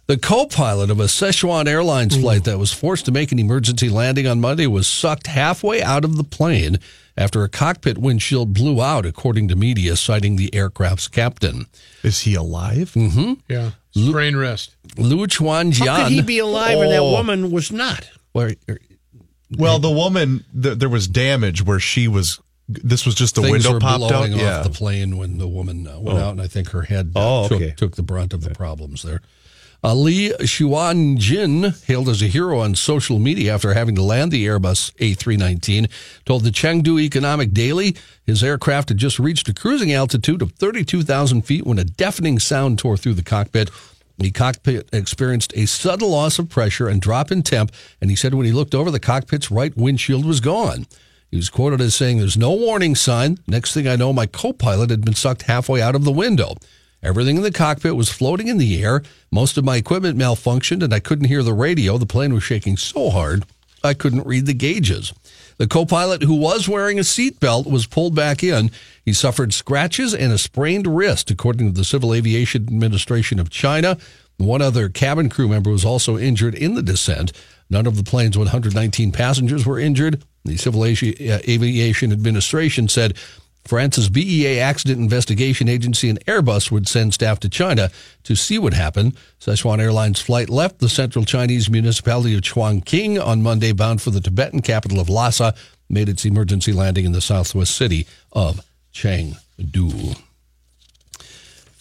[0.06, 3.88] The co pilot of a Sichuan Airlines flight that was forced to make an emergency
[3.88, 6.78] landing on Monday was sucked halfway out of the plane
[7.16, 11.66] after a cockpit windshield blew out, according to media citing the aircraft's captain.
[12.02, 12.92] Is he alive?
[12.94, 13.34] Mm-hmm.
[13.48, 13.70] Yeah.
[14.12, 14.74] brain rest.
[14.98, 15.86] Liu Chuanjian.
[15.86, 17.12] How could he be alive and that Oh.
[17.12, 18.10] woman was not?
[18.32, 18.56] Where-
[19.56, 22.40] Well, the woman, th- there was damage where she was.
[22.68, 24.08] This was just the things window were popped out.
[24.08, 24.58] blowing Yeah.
[24.58, 27.44] off the plane when the woman uh, went out, and I think her head uh,
[27.44, 27.74] Oh, took, okay.
[27.76, 29.20] took the brunt of the problems there.
[29.84, 34.46] Uh, Li Xuanjin, hailed as a hero on social media after having to land the
[34.46, 35.90] Airbus A319,
[36.24, 37.94] told the Chengdu Economic Daily
[38.24, 42.78] his aircraft had just reached a cruising altitude of 32,000 feet when a deafening sound
[42.78, 43.68] tore through the cockpit.
[44.16, 47.70] The cockpit experienced a sudden loss of pressure and drop in temp,
[48.00, 50.86] and he said when he looked over, the cockpit's right windshield was gone.
[51.30, 53.36] He was quoted as saying, There's no warning sign.
[53.46, 56.54] Next thing I know, my co pilot had been sucked halfway out of the window.
[57.04, 59.02] Everything in the cockpit was floating in the air.
[59.30, 61.98] Most of my equipment malfunctioned, and I couldn't hear the radio.
[61.98, 63.44] The plane was shaking so hard,
[63.84, 65.12] I couldn't read the gauges.
[65.58, 68.70] The co pilot, who was wearing a seatbelt, was pulled back in.
[69.04, 73.98] He suffered scratches and a sprained wrist, according to the Civil Aviation Administration of China.
[74.38, 77.32] One other cabin crew member was also injured in the descent.
[77.70, 80.24] None of the plane's 119 passengers were injured.
[80.44, 83.16] The Civil uh, Aviation Administration said
[83.64, 87.90] France's BEA Accident Investigation Agency and Airbus would send staff to China
[88.24, 89.16] to see what happened.
[89.40, 94.20] Sichuan Airlines flight left the central Chinese municipality of Chongqing on Monday, bound for the
[94.20, 95.54] Tibetan capital of Lhasa,
[95.88, 98.60] made its emergency landing in the southwest city of
[98.92, 100.16] Chengdu.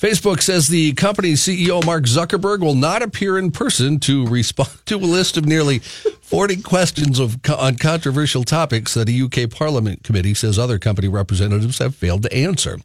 [0.04, 4.96] Facebook says the company's CEO Mark Zuckerberg will not appear in person to respond to
[4.96, 5.82] a list of nearly
[6.24, 11.80] 40 questions of on controversial topics that a UK Parliament committee says other company representatives
[11.80, 12.80] have failed to answer.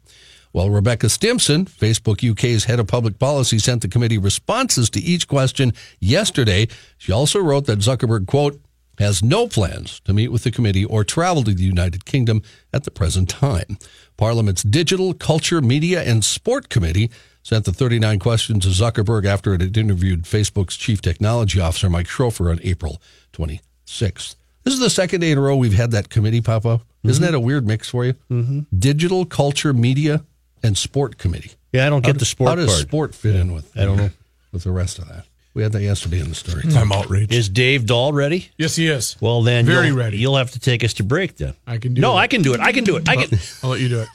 [0.51, 5.27] While Rebecca Stimson, Facebook UK's head of public policy, sent the committee responses to each
[5.27, 8.59] question yesterday, she also wrote that Zuckerberg, quote,
[8.97, 12.41] has no plans to meet with the committee or travel to the United Kingdom
[12.73, 13.77] at the present time.
[14.17, 17.09] Parliament's Digital, Culture, Media, and Sport Committee
[17.43, 22.07] sent the 39 questions to Zuckerberg after it had interviewed Facebook's chief technology officer, Mike
[22.07, 23.01] Schroepfer, on April
[23.33, 24.35] 26th.
[24.63, 26.81] This is the second day in a row we've had that committee pop up.
[27.03, 28.13] Isn't that a weird mix for you?
[28.29, 28.77] Mm-hmm.
[28.77, 30.25] Digital, Culture, Media,
[30.61, 31.51] and Sport Committee.
[31.71, 32.79] Yeah, I don't How get the sport How does part.
[32.79, 33.75] sport fit in with?
[33.77, 34.09] I don't know
[34.51, 35.25] with the rest of that.
[35.53, 36.63] We had that yesterday in the story.
[36.75, 37.33] I'm outraged.
[37.33, 38.49] Is Dave Dahl ready?
[38.57, 39.15] yes, he is.
[39.19, 40.17] Well, then Very you'll, ready.
[40.17, 41.53] You'll have to take us to break then.
[41.65, 42.03] I can do it.
[42.03, 42.21] No, it.
[42.21, 42.59] I can do it.
[42.59, 43.07] I can do it.
[43.09, 43.39] I can.
[43.63, 44.07] I'll let you do it.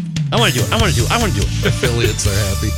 [0.32, 0.72] I want to do it.
[0.72, 1.12] I want to do it.
[1.12, 1.66] I want to do it.
[1.66, 2.70] Affiliates are happy.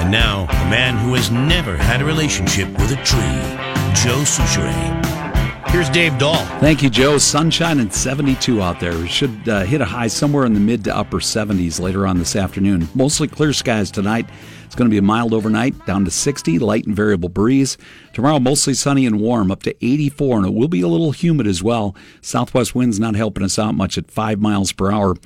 [0.00, 3.20] And now, a man who has never had a relationship with a tree,
[3.94, 5.07] Joe Soucheray.
[5.70, 6.44] Here's Dave Dahl.
[6.60, 7.18] Thank you, Joe.
[7.18, 8.96] Sunshine and 72 out there.
[8.96, 12.18] We should uh, hit a high somewhere in the mid to upper 70s later on
[12.18, 12.88] this afternoon.
[12.94, 14.26] Mostly clear skies tonight.
[14.64, 17.76] It's going to be a mild overnight, down to 60, light and variable breeze.
[18.14, 21.46] Tomorrow, mostly sunny and warm, up to 84, and it will be a little humid
[21.46, 21.94] as well.
[22.22, 25.16] Southwest winds not helping us out much at 5 miles per hour.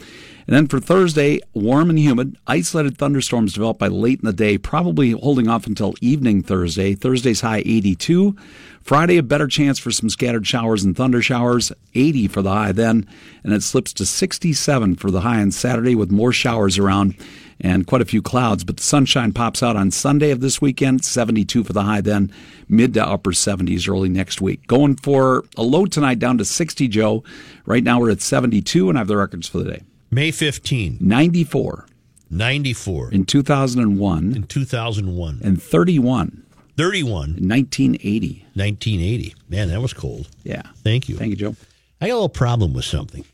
[0.46, 2.36] And then for Thursday, warm and humid.
[2.46, 6.94] Isolated thunderstorms develop by late in the day, probably holding off until evening Thursday.
[6.94, 8.36] Thursday's high 82.
[8.82, 12.72] Friday, a better chance for some scattered showers and thunder showers, 80 for the high
[12.72, 13.08] then,
[13.44, 17.14] and it slips to 67 for the high on Saturday with more showers around
[17.60, 18.64] and quite a few clouds.
[18.64, 22.32] But the sunshine pops out on Sunday of this weekend, 72 for the high then,
[22.68, 24.66] mid to upper 70s early next week.
[24.66, 27.22] Going for a low tonight down to 60, Joe.
[27.64, 29.82] Right now we're at 72, and I have the records for the day.
[30.10, 31.86] May 15, 94
[32.32, 36.42] 94 in 2001 in 2001, and 31
[36.76, 38.46] 31 1980.
[38.54, 39.34] 1980.
[39.48, 40.28] Man, that was cold.
[40.42, 40.62] Yeah.
[40.76, 41.16] Thank you.
[41.16, 41.56] Thank you, Joe.
[42.00, 43.24] I got a little problem with something.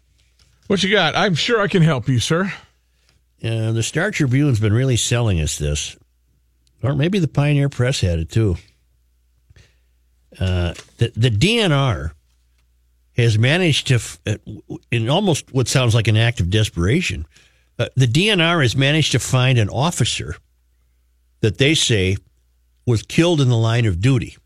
[0.66, 1.16] What you got?
[1.16, 2.52] I'm sure I can help you, sir.
[3.42, 5.96] Uh, the Star Tribune's been really selling us this,
[6.82, 8.56] or maybe the Pioneer Press had it too.
[10.38, 12.10] Uh, the, the DNR
[13.16, 14.36] has managed to, uh,
[14.90, 17.26] in almost what sounds like an act of desperation,
[17.78, 20.36] uh, the DNR has managed to find an officer
[21.40, 22.16] that they say
[22.88, 24.36] was killed in the line of duty,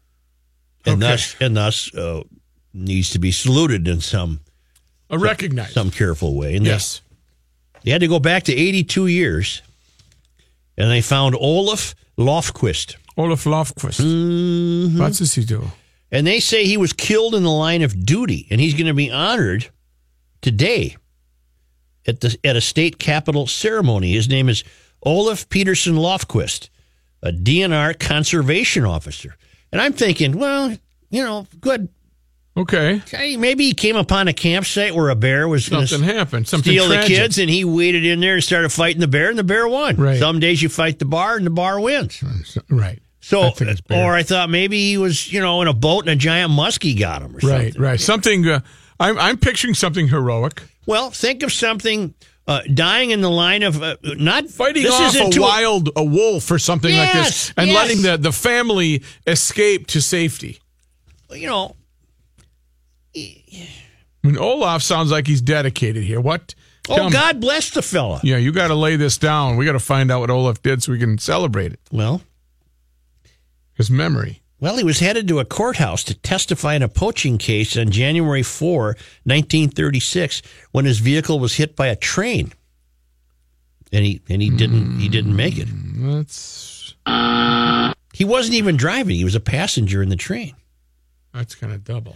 [0.85, 1.13] and Okay.
[1.13, 2.23] thus and thus uh,
[2.75, 4.41] needs to be saluted in some
[5.11, 5.73] I recognize.
[5.73, 6.57] some careful way.
[6.57, 7.01] And they- Yes.
[7.85, 9.63] they had to go back to 82 years,
[10.77, 12.97] and they found Olaf Lofquist.
[13.17, 14.01] Olaf Lofquist.
[14.01, 14.99] Mm-hmm.
[14.99, 15.71] What does he do?
[16.11, 18.95] And they say he was killed in the line of duty, and he's going to
[18.95, 19.69] be honored
[20.41, 20.97] today
[22.07, 24.13] at the at a state capitol ceremony.
[24.13, 24.65] His name is
[25.05, 26.69] Olaf Peterson Lofquist,
[27.23, 29.37] a DNR conservation officer.
[29.71, 30.77] And I'm thinking, well,
[31.11, 31.89] you know, good.
[32.55, 32.97] Okay.
[32.97, 36.47] Okay, Maybe he came upon a campsite where a bear was Something happened.
[36.47, 39.39] Something steal the kids, and he waded in there and started fighting the bear, and
[39.39, 39.97] the bear won.
[39.97, 40.19] Right.
[40.19, 42.23] Some days you fight the bar, and the bar wins.
[42.69, 42.99] Right.
[43.21, 44.05] So, I think it's bear.
[44.05, 46.99] or I thought maybe he was, you know, in a boat and a giant muskie
[46.99, 47.65] got him or Right.
[47.73, 47.81] something.
[47.83, 48.01] Right.
[48.01, 48.49] Something.
[48.49, 48.61] Uh,
[49.01, 50.63] I'm I'm picturing something heroic.
[50.87, 52.13] Well, think of something
[52.47, 56.05] uh, dying in the line of uh, not Fighting this off isn't a wild a
[56.05, 57.77] wolf or something like this, and yes.
[57.77, 60.59] letting the, the family escape to safety.
[61.31, 61.77] You know,
[63.17, 63.39] I
[64.23, 66.21] mean, Olaf sounds like he's dedicated here.
[66.21, 66.55] What?
[66.89, 68.21] oh me- God bless the fella.
[68.23, 69.57] Yeah, you got to lay this down.
[69.57, 71.81] We got to find out what Olaf did so we can celebrate it.
[71.91, 72.23] Well,
[73.75, 74.42] His memory.
[74.63, 78.45] Well, he was headed to a courthouse to testify in a poaching case on January
[78.45, 78.85] 4,
[79.25, 82.53] 1936, when his vehicle was hit by a train,
[83.93, 85.67] and he and he didn't he didn't make it.
[85.69, 86.95] Hmm, that's
[88.15, 90.55] He wasn't even driving; he was a passenger in the train.
[91.35, 92.15] that's kind of double.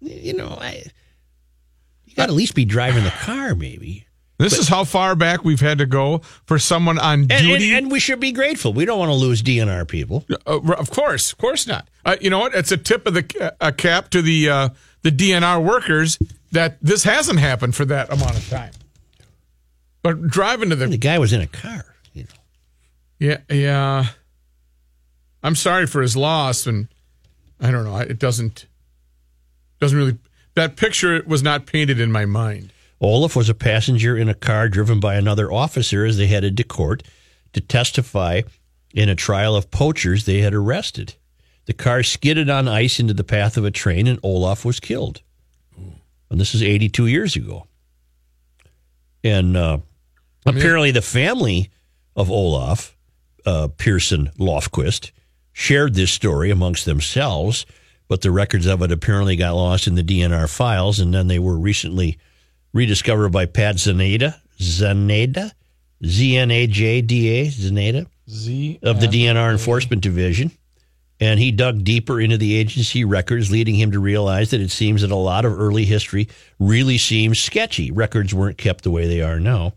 [0.00, 0.86] you know, I
[2.04, 4.06] you got to at least be driving the car, maybe.
[4.42, 7.74] This is how far back we've had to go for someone on And, and, duty.
[7.74, 8.72] and we should be grateful.
[8.72, 10.24] We don't want to lose DNR people.
[10.46, 11.88] Uh, of course, of course not.
[12.04, 12.54] Uh, you know what?
[12.54, 14.68] It's a tip of the a cap to the uh,
[15.02, 16.18] the DNR workers
[16.50, 18.72] that this hasn't happened for that amount of time.
[20.02, 21.84] But driving to The the guy was in a car.
[22.12, 22.28] You know.
[23.20, 24.06] yeah yeah,
[25.42, 26.88] I'm sorry for his loss, and
[27.60, 27.96] I don't know.
[27.98, 28.66] It doesn't
[29.80, 30.18] doesn't really
[30.54, 32.72] that picture was not painted in my mind.
[33.02, 36.62] Olaf was a passenger in a car driven by another officer as they headed to
[36.62, 37.02] court
[37.52, 38.42] to testify
[38.94, 41.16] in a trial of poachers they had arrested.
[41.66, 45.20] The car skidded on ice into the path of a train, and Olaf was killed.
[46.30, 47.66] And this is 82 years ago.
[49.24, 49.78] And uh,
[50.46, 51.70] apparently, the family
[52.14, 52.96] of Olaf,
[53.44, 55.10] uh, Pearson Lofquist,
[55.52, 57.66] shared this story amongst themselves,
[58.08, 61.38] but the records of it apparently got lost in the DNR files, and then they
[61.38, 62.18] were recently
[62.72, 65.52] rediscovered by Pat Znajda, Znajda,
[66.04, 70.50] Z N A J D A, Znajda, Z of the DNR Enforcement Division.
[71.20, 75.02] And he dug deeper into the agency records, leading him to realize that it seems
[75.02, 77.92] that a lot of early history really seems sketchy.
[77.92, 79.74] Records weren't kept the way they are now.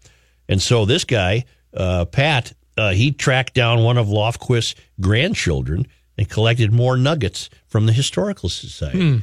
[0.50, 5.86] And so this guy, uh, Pat, uh, he tracked down one of Lofquist's grandchildren
[6.18, 9.00] and collected more nuggets from the historical society.
[9.00, 9.18] Hmm.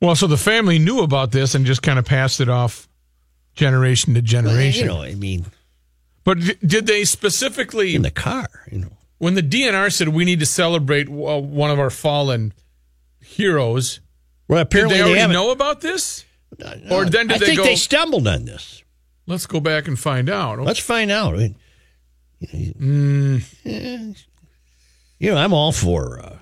[0.00, 2.88] Well, so the family knew about this and just kind of passed it off
[3.54, 4.82] generation to Well, generation.
[4.82, 5.46] you know, I mean,
[6.24, 8.92] but did they specifically in the car, you know.
[9.18, 12.52] when the DNR said we need to celebrate uh, one of our fallen
[13.20, 14.00] heroes?
[14.48, 15.34] Well, Did apparently they already haven't.
[15.34, 16.24] know about this?
[16.90, 17.64] Or then did I they think go?
[17.64, 18.82] they stumbled on this.
[19.26, 20.58] Let's go back and find out.
[20.60, 21.34] Let's find out.
[21.34, 21.56] I mean,
[22.52, 24.12] Mm, eh,
[25.18, 26.36] you know, I'm all for uh,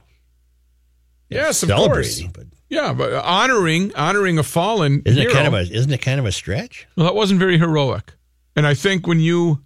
[1.31, 2.21] yes, of course.
[2.23, 5.31] but Yeah, but honoring honoring a fallen isn't hero.
[5.31, 6.87] it kind of a isn't it kind of a stretch?
[6.97, 8.15] Well, that wasn't very heroic.
[8.57, 9.63] And I think when you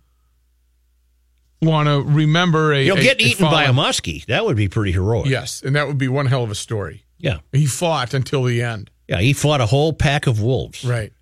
[1.62, 4.24] want to remember a, You'll a- get eaten by a muskie.
[4.26, 5.26] That would be pretty heroic.
[5.28, 7.04] Yes, and that would be one hell of a story.
[7.18, 7.38] Yeah.
[7.52, 8.90] He fought until the end.
[9.09, 11.12] Yeah, he fought a whole pack of wolves Right.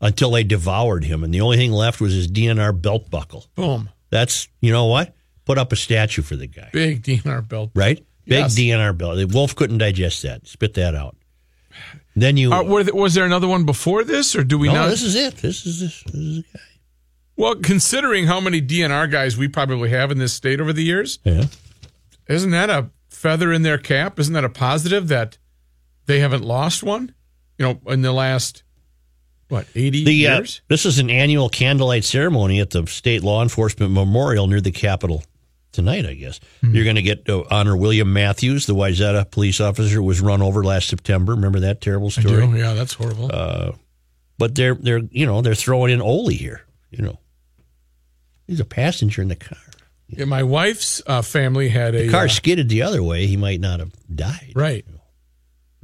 [0.00, 3.46] until they devoured him, and the only thing left was his DNR belt buckle.
[3.54, 3.88] Boom.
[4.10, 5.14] That's you know what?
[5.44, 7.70] Put up a statue for the guy, Big DNR belt.
[7.74, 8.04] right?
[8.26, 8.54] Big Yes.
[8.58, 9.16] DNR belt.
[9.16, 10.46] The wolf couldn't digest that.
[10.46, 11.16] Spit that out.
[12.14, 12.52] Then you.
[12.52, 14.88] Uh, was there another one before this, or do we no, know?
[14.90, 15.36] this is it.
[15.36, 16.02] This is this.
[16.04, 16.60] this is the guy.
[17.36, 21.18] well, considering how many DNR guys we probably have in this state over the years,
[21.24, 21.44] Yeah.
[22.28, 24.18] isn't that a feather in their cap?
[24.20, 25.38] Isn't that a positive that
[26.06, 27.14] they haven't lost one?
[27.58, 28.62] You know, in the last
[29.48, 30.60] what eighty The uh, years?
[30.68, 35.24] this is an annual candlelight ceremony at the state law enforcement memorial near the Capitol
[35.72, 36.06] tonight.
[36.06, 36.74] I guess Hmm.
[36.74, 40.42] you're going to get to honor William Mathews, the Wayzata police officer who was run
[40.42, 41.34] over last September.
[41.34, 42.58] Remember that terrible I story?
[42.60, 43.30] Yeah, that's horrible.
[43.32, 43.72] Uh,
[44.38, 46.62] but they're they're you know they're throwing in Ole here.
[46.90, 47.18] You know,
[48.46, 49.58] he's a passenger in the car.
[50.08, 53.26] Yeah, my wife's uh, family had a The car uh, skidded the other way.
[53.26, 54.52] He might not have died.
[54.54, 54.84] right.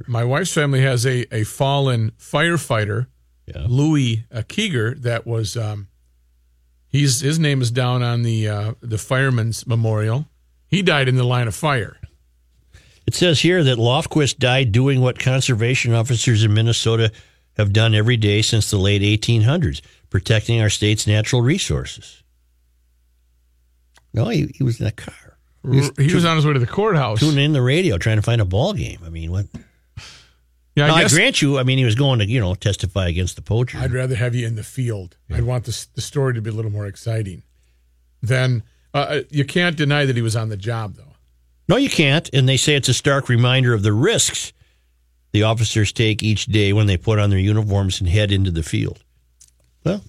[0.07, 3.07] My wife's family has a, a fallen firefighter,
[3.45, 3.65] Yeah.
[3.67, 4.95] Louis uh, Keeger.
[4.95, 5.88] That was um,
[6.89, 10.25] he's his name is down on the uh, the fireman's memorial.
[10.67, 11.97] He died in the line of fire.
[13.07, 17.11] It says here that Lofquist died doing what conservation officers in Minnesota
[17.57, 19.81] have done every day since the late 1800s,
[20.11, 22.21] protecting our state's natural resources.
[24.13, 25.37] No, he, he was in a car.
[25.63, 25.79] He
[26.13, 27.19] was, on his way to the courthouse.
[27.19, 28.99] tuning in the radio, trying to find a ball game.
[29.03, 29.45] I mean, what?
[30.79, 31.59] Yeah, Now, I I, grant you.
[31.59, 33.77] I mean, he was going to you know testify against the poacher.
[33.77, 35.17] I'd rather have you in the field.
[35.31, 37.43] I'd want the the story to be a little more exciting.
[38.21, 38.63] Then
[38.93, 41.13] uh, you can't deny that he was on the job, though.
[41.67, 42.29] No, you can't.
[42.33, 44.53] And they say it's a stark reminder of the risks
[45.31, 48.63] the officers take each day when they put on their uniforms and head into the
[48.63, 49.03] field.
[49.83, 50.01] Well,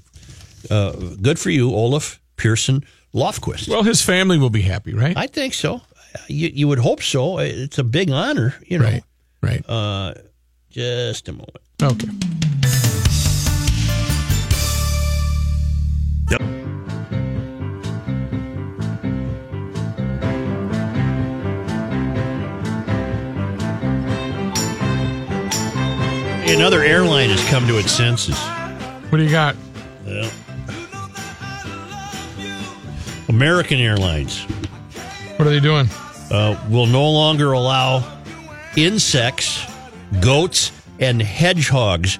[0.71, 3.69] uh, good for you, Olaf Pearson Lofquist.
[3.69, 5.17] Well, his family will be happy, right?
[5.17, 5.83] I think so.
[6.29, 7.39] You, you would hope so.
[7.39, 8.85] It's a big honor, you know.
[8.87, 9.05] Right.
[9.43, 9.69] Right.
[9.69, 10.15] Uh,
[10.71, 11.57] just a moment.
[11.83, 12.09] Okay.
[16.31, 16.41] Yep.
[26.47, 28.37] Another airline has come to its senses.
[29.09, 29.55] What do you got?
[30.05, 30.31] Well,
[33.29, 34.43] American Airlines
[35.37, 35.89] What are they doing?
[36.31, 38.03] uh, will no longer allow
[38.77, 39.65] insects,
[40.21, 42.19] goats, and hedgehogs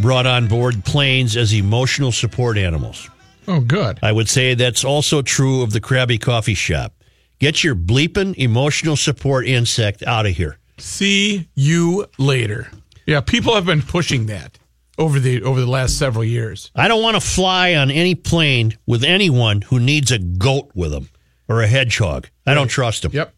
[0.00, 3.08] brought on board planes as emotional support animals.
[3.48, 3.98] Oh, good.
[4.02, 6.92] I would say that's also true of the Krabby Coffee Shop.
[7.38, 10.58] Get your bleeping emotional support insect out of here.
[10.78, 12.70] See you later.
[13.06, 14.58] Yeah, people have been pushing that
[14.98, 16.70] over the over the last several years.
[16.74, 20.90] I don't want to fly on any plane with anyone who needs a goat with
[20.90, 21.08] them
[21.48, 22.28] or a hedgehog.
[22.46, 23.12] I don't trust them.
[23.12, 23.34] Yep.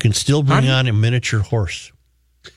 [0.00, 1.92] You can still bring How on a miniature horse.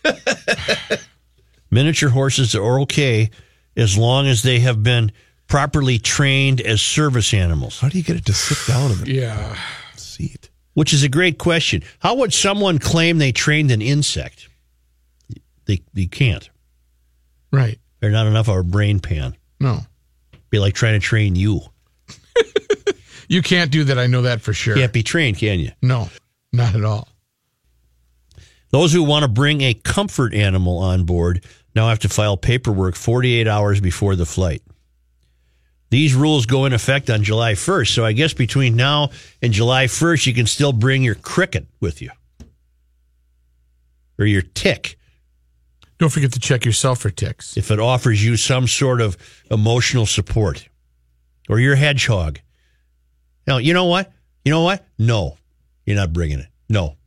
[1.70, 3.32] miniature horses are okay
[3.76, 5.12] as long as they have been
[5.48, 9.12] properly trained as service animals, How do you get it to sit down in the
[9.12, 9.58] Yeah.
[9.98, 10.50] seat?
[10.76, 11.84] which is a great question.
[12.00, 14.48] How would someone claim they trained an insect?
[15.66, 16.50] They, they can't.
[17.52, 17.78] Right.
[18.00, 19.36] They're not enough of a brain pan.
[19.60, 19.82] No.
[20.50, 21.60] Be like trying to train you.
[23.28, 23.98] You can't do that.
[24.00, 24.76] I know that for sure.
[24.76, 25.72] Can't be trained, can you?
[25.82, 26.10] No,
[26.52, 27.08] not at all.
[28.74, 31.46] Those who want to bring a comfort animal on board
[31.76, 34.64] now have to file paperwork 48 hours before the flight.
[35.92, 39.12] These rules go in effect on July 1st, so I guess between now
[39.44, 42.10] and July 1st, you can still bring your cricket with you
[44.18, 44.98] or your tick
[46.00, 47.56] Don't forget to check yourself for ticks.
[47.56, 49.18] if it offers you some sort of
[49.52, 50.68] emotional support
[51.48, 52.40] or your hedgehog.
[53.46, 54.12] Now, you know what?
[54.44, 54.84] You know what?
[54.98, 55.38] No,
[55.86, 56.48] you're not bringing it.
[56.70, 56.98] No.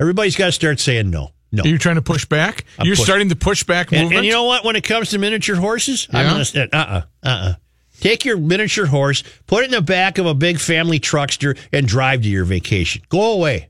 [0.00, 1.30] Everybody's got to start saying no.
[1.52, 1.62] No.
[1.62, 2.64] You're you trying to push back?
[2.78, 4.18] I'm You're push- starting to push back And, movement.
[4.18, 4.64] and you know what?
[4.64, 7.54] When it comes to miniature horses, I'm going to say, uh uh, uh uh.
[8.00, 11.86] Take your miniature horse, put it in the back of a big family truckster, and
[11.86, 13.02] drive to your vacation.
[13.08, 13.68] Go away.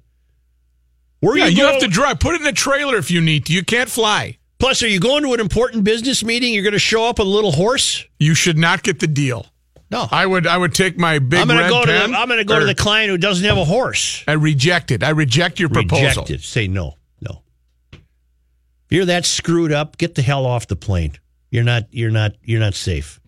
[1.21, 2.21] Where Yeah, you, you have to drive.
[2.21, 3.53] Put it in a trailer if you need to.
[3.53, 4.39] You can't fly.
[4.59, 6.55] Plus, are you going to an important business meeting?
[6.55, 8.05] You're going to show up a little horse?
[8.19, 9.47] You should not get the deal.
[9.95, 10.09] No.
[10.11, 10.49] I would.
[10.49, 12.67] I would take my big I'm going go to the, I'm going to go to
[12.67, 14.25] the client who doesn't have a horse.
[14.27, 15.05] I reject it.
[15.05, 16.23] I reject your proposal.
[16.25, 16.41] Reject it.
[16.41, 17.43] Say no, no.
[17.93, 18.01] If
[18.91, 21.13] you're that screwed up, get the hell off the plane.
[21.51, 21.85] You're not.
[21.93, 22.33] You're not.
[22.43, 23.21] You're not safe.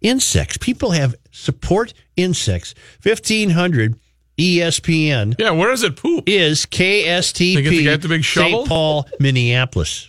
[0.00, 0.56] Insects.
[0.56, 2.74] People have support insects.
[2.98, 3.96] Fifteen hundred
[4.38, 6.24] ESPN Yeah, where does it poop?
[6.26, 7.54] is KSTP.
[7.56, 8.60] They get the guy the big shovel?
[8.60, 8.68] St.
[8.68, 10.06] Paul, Minneapolis.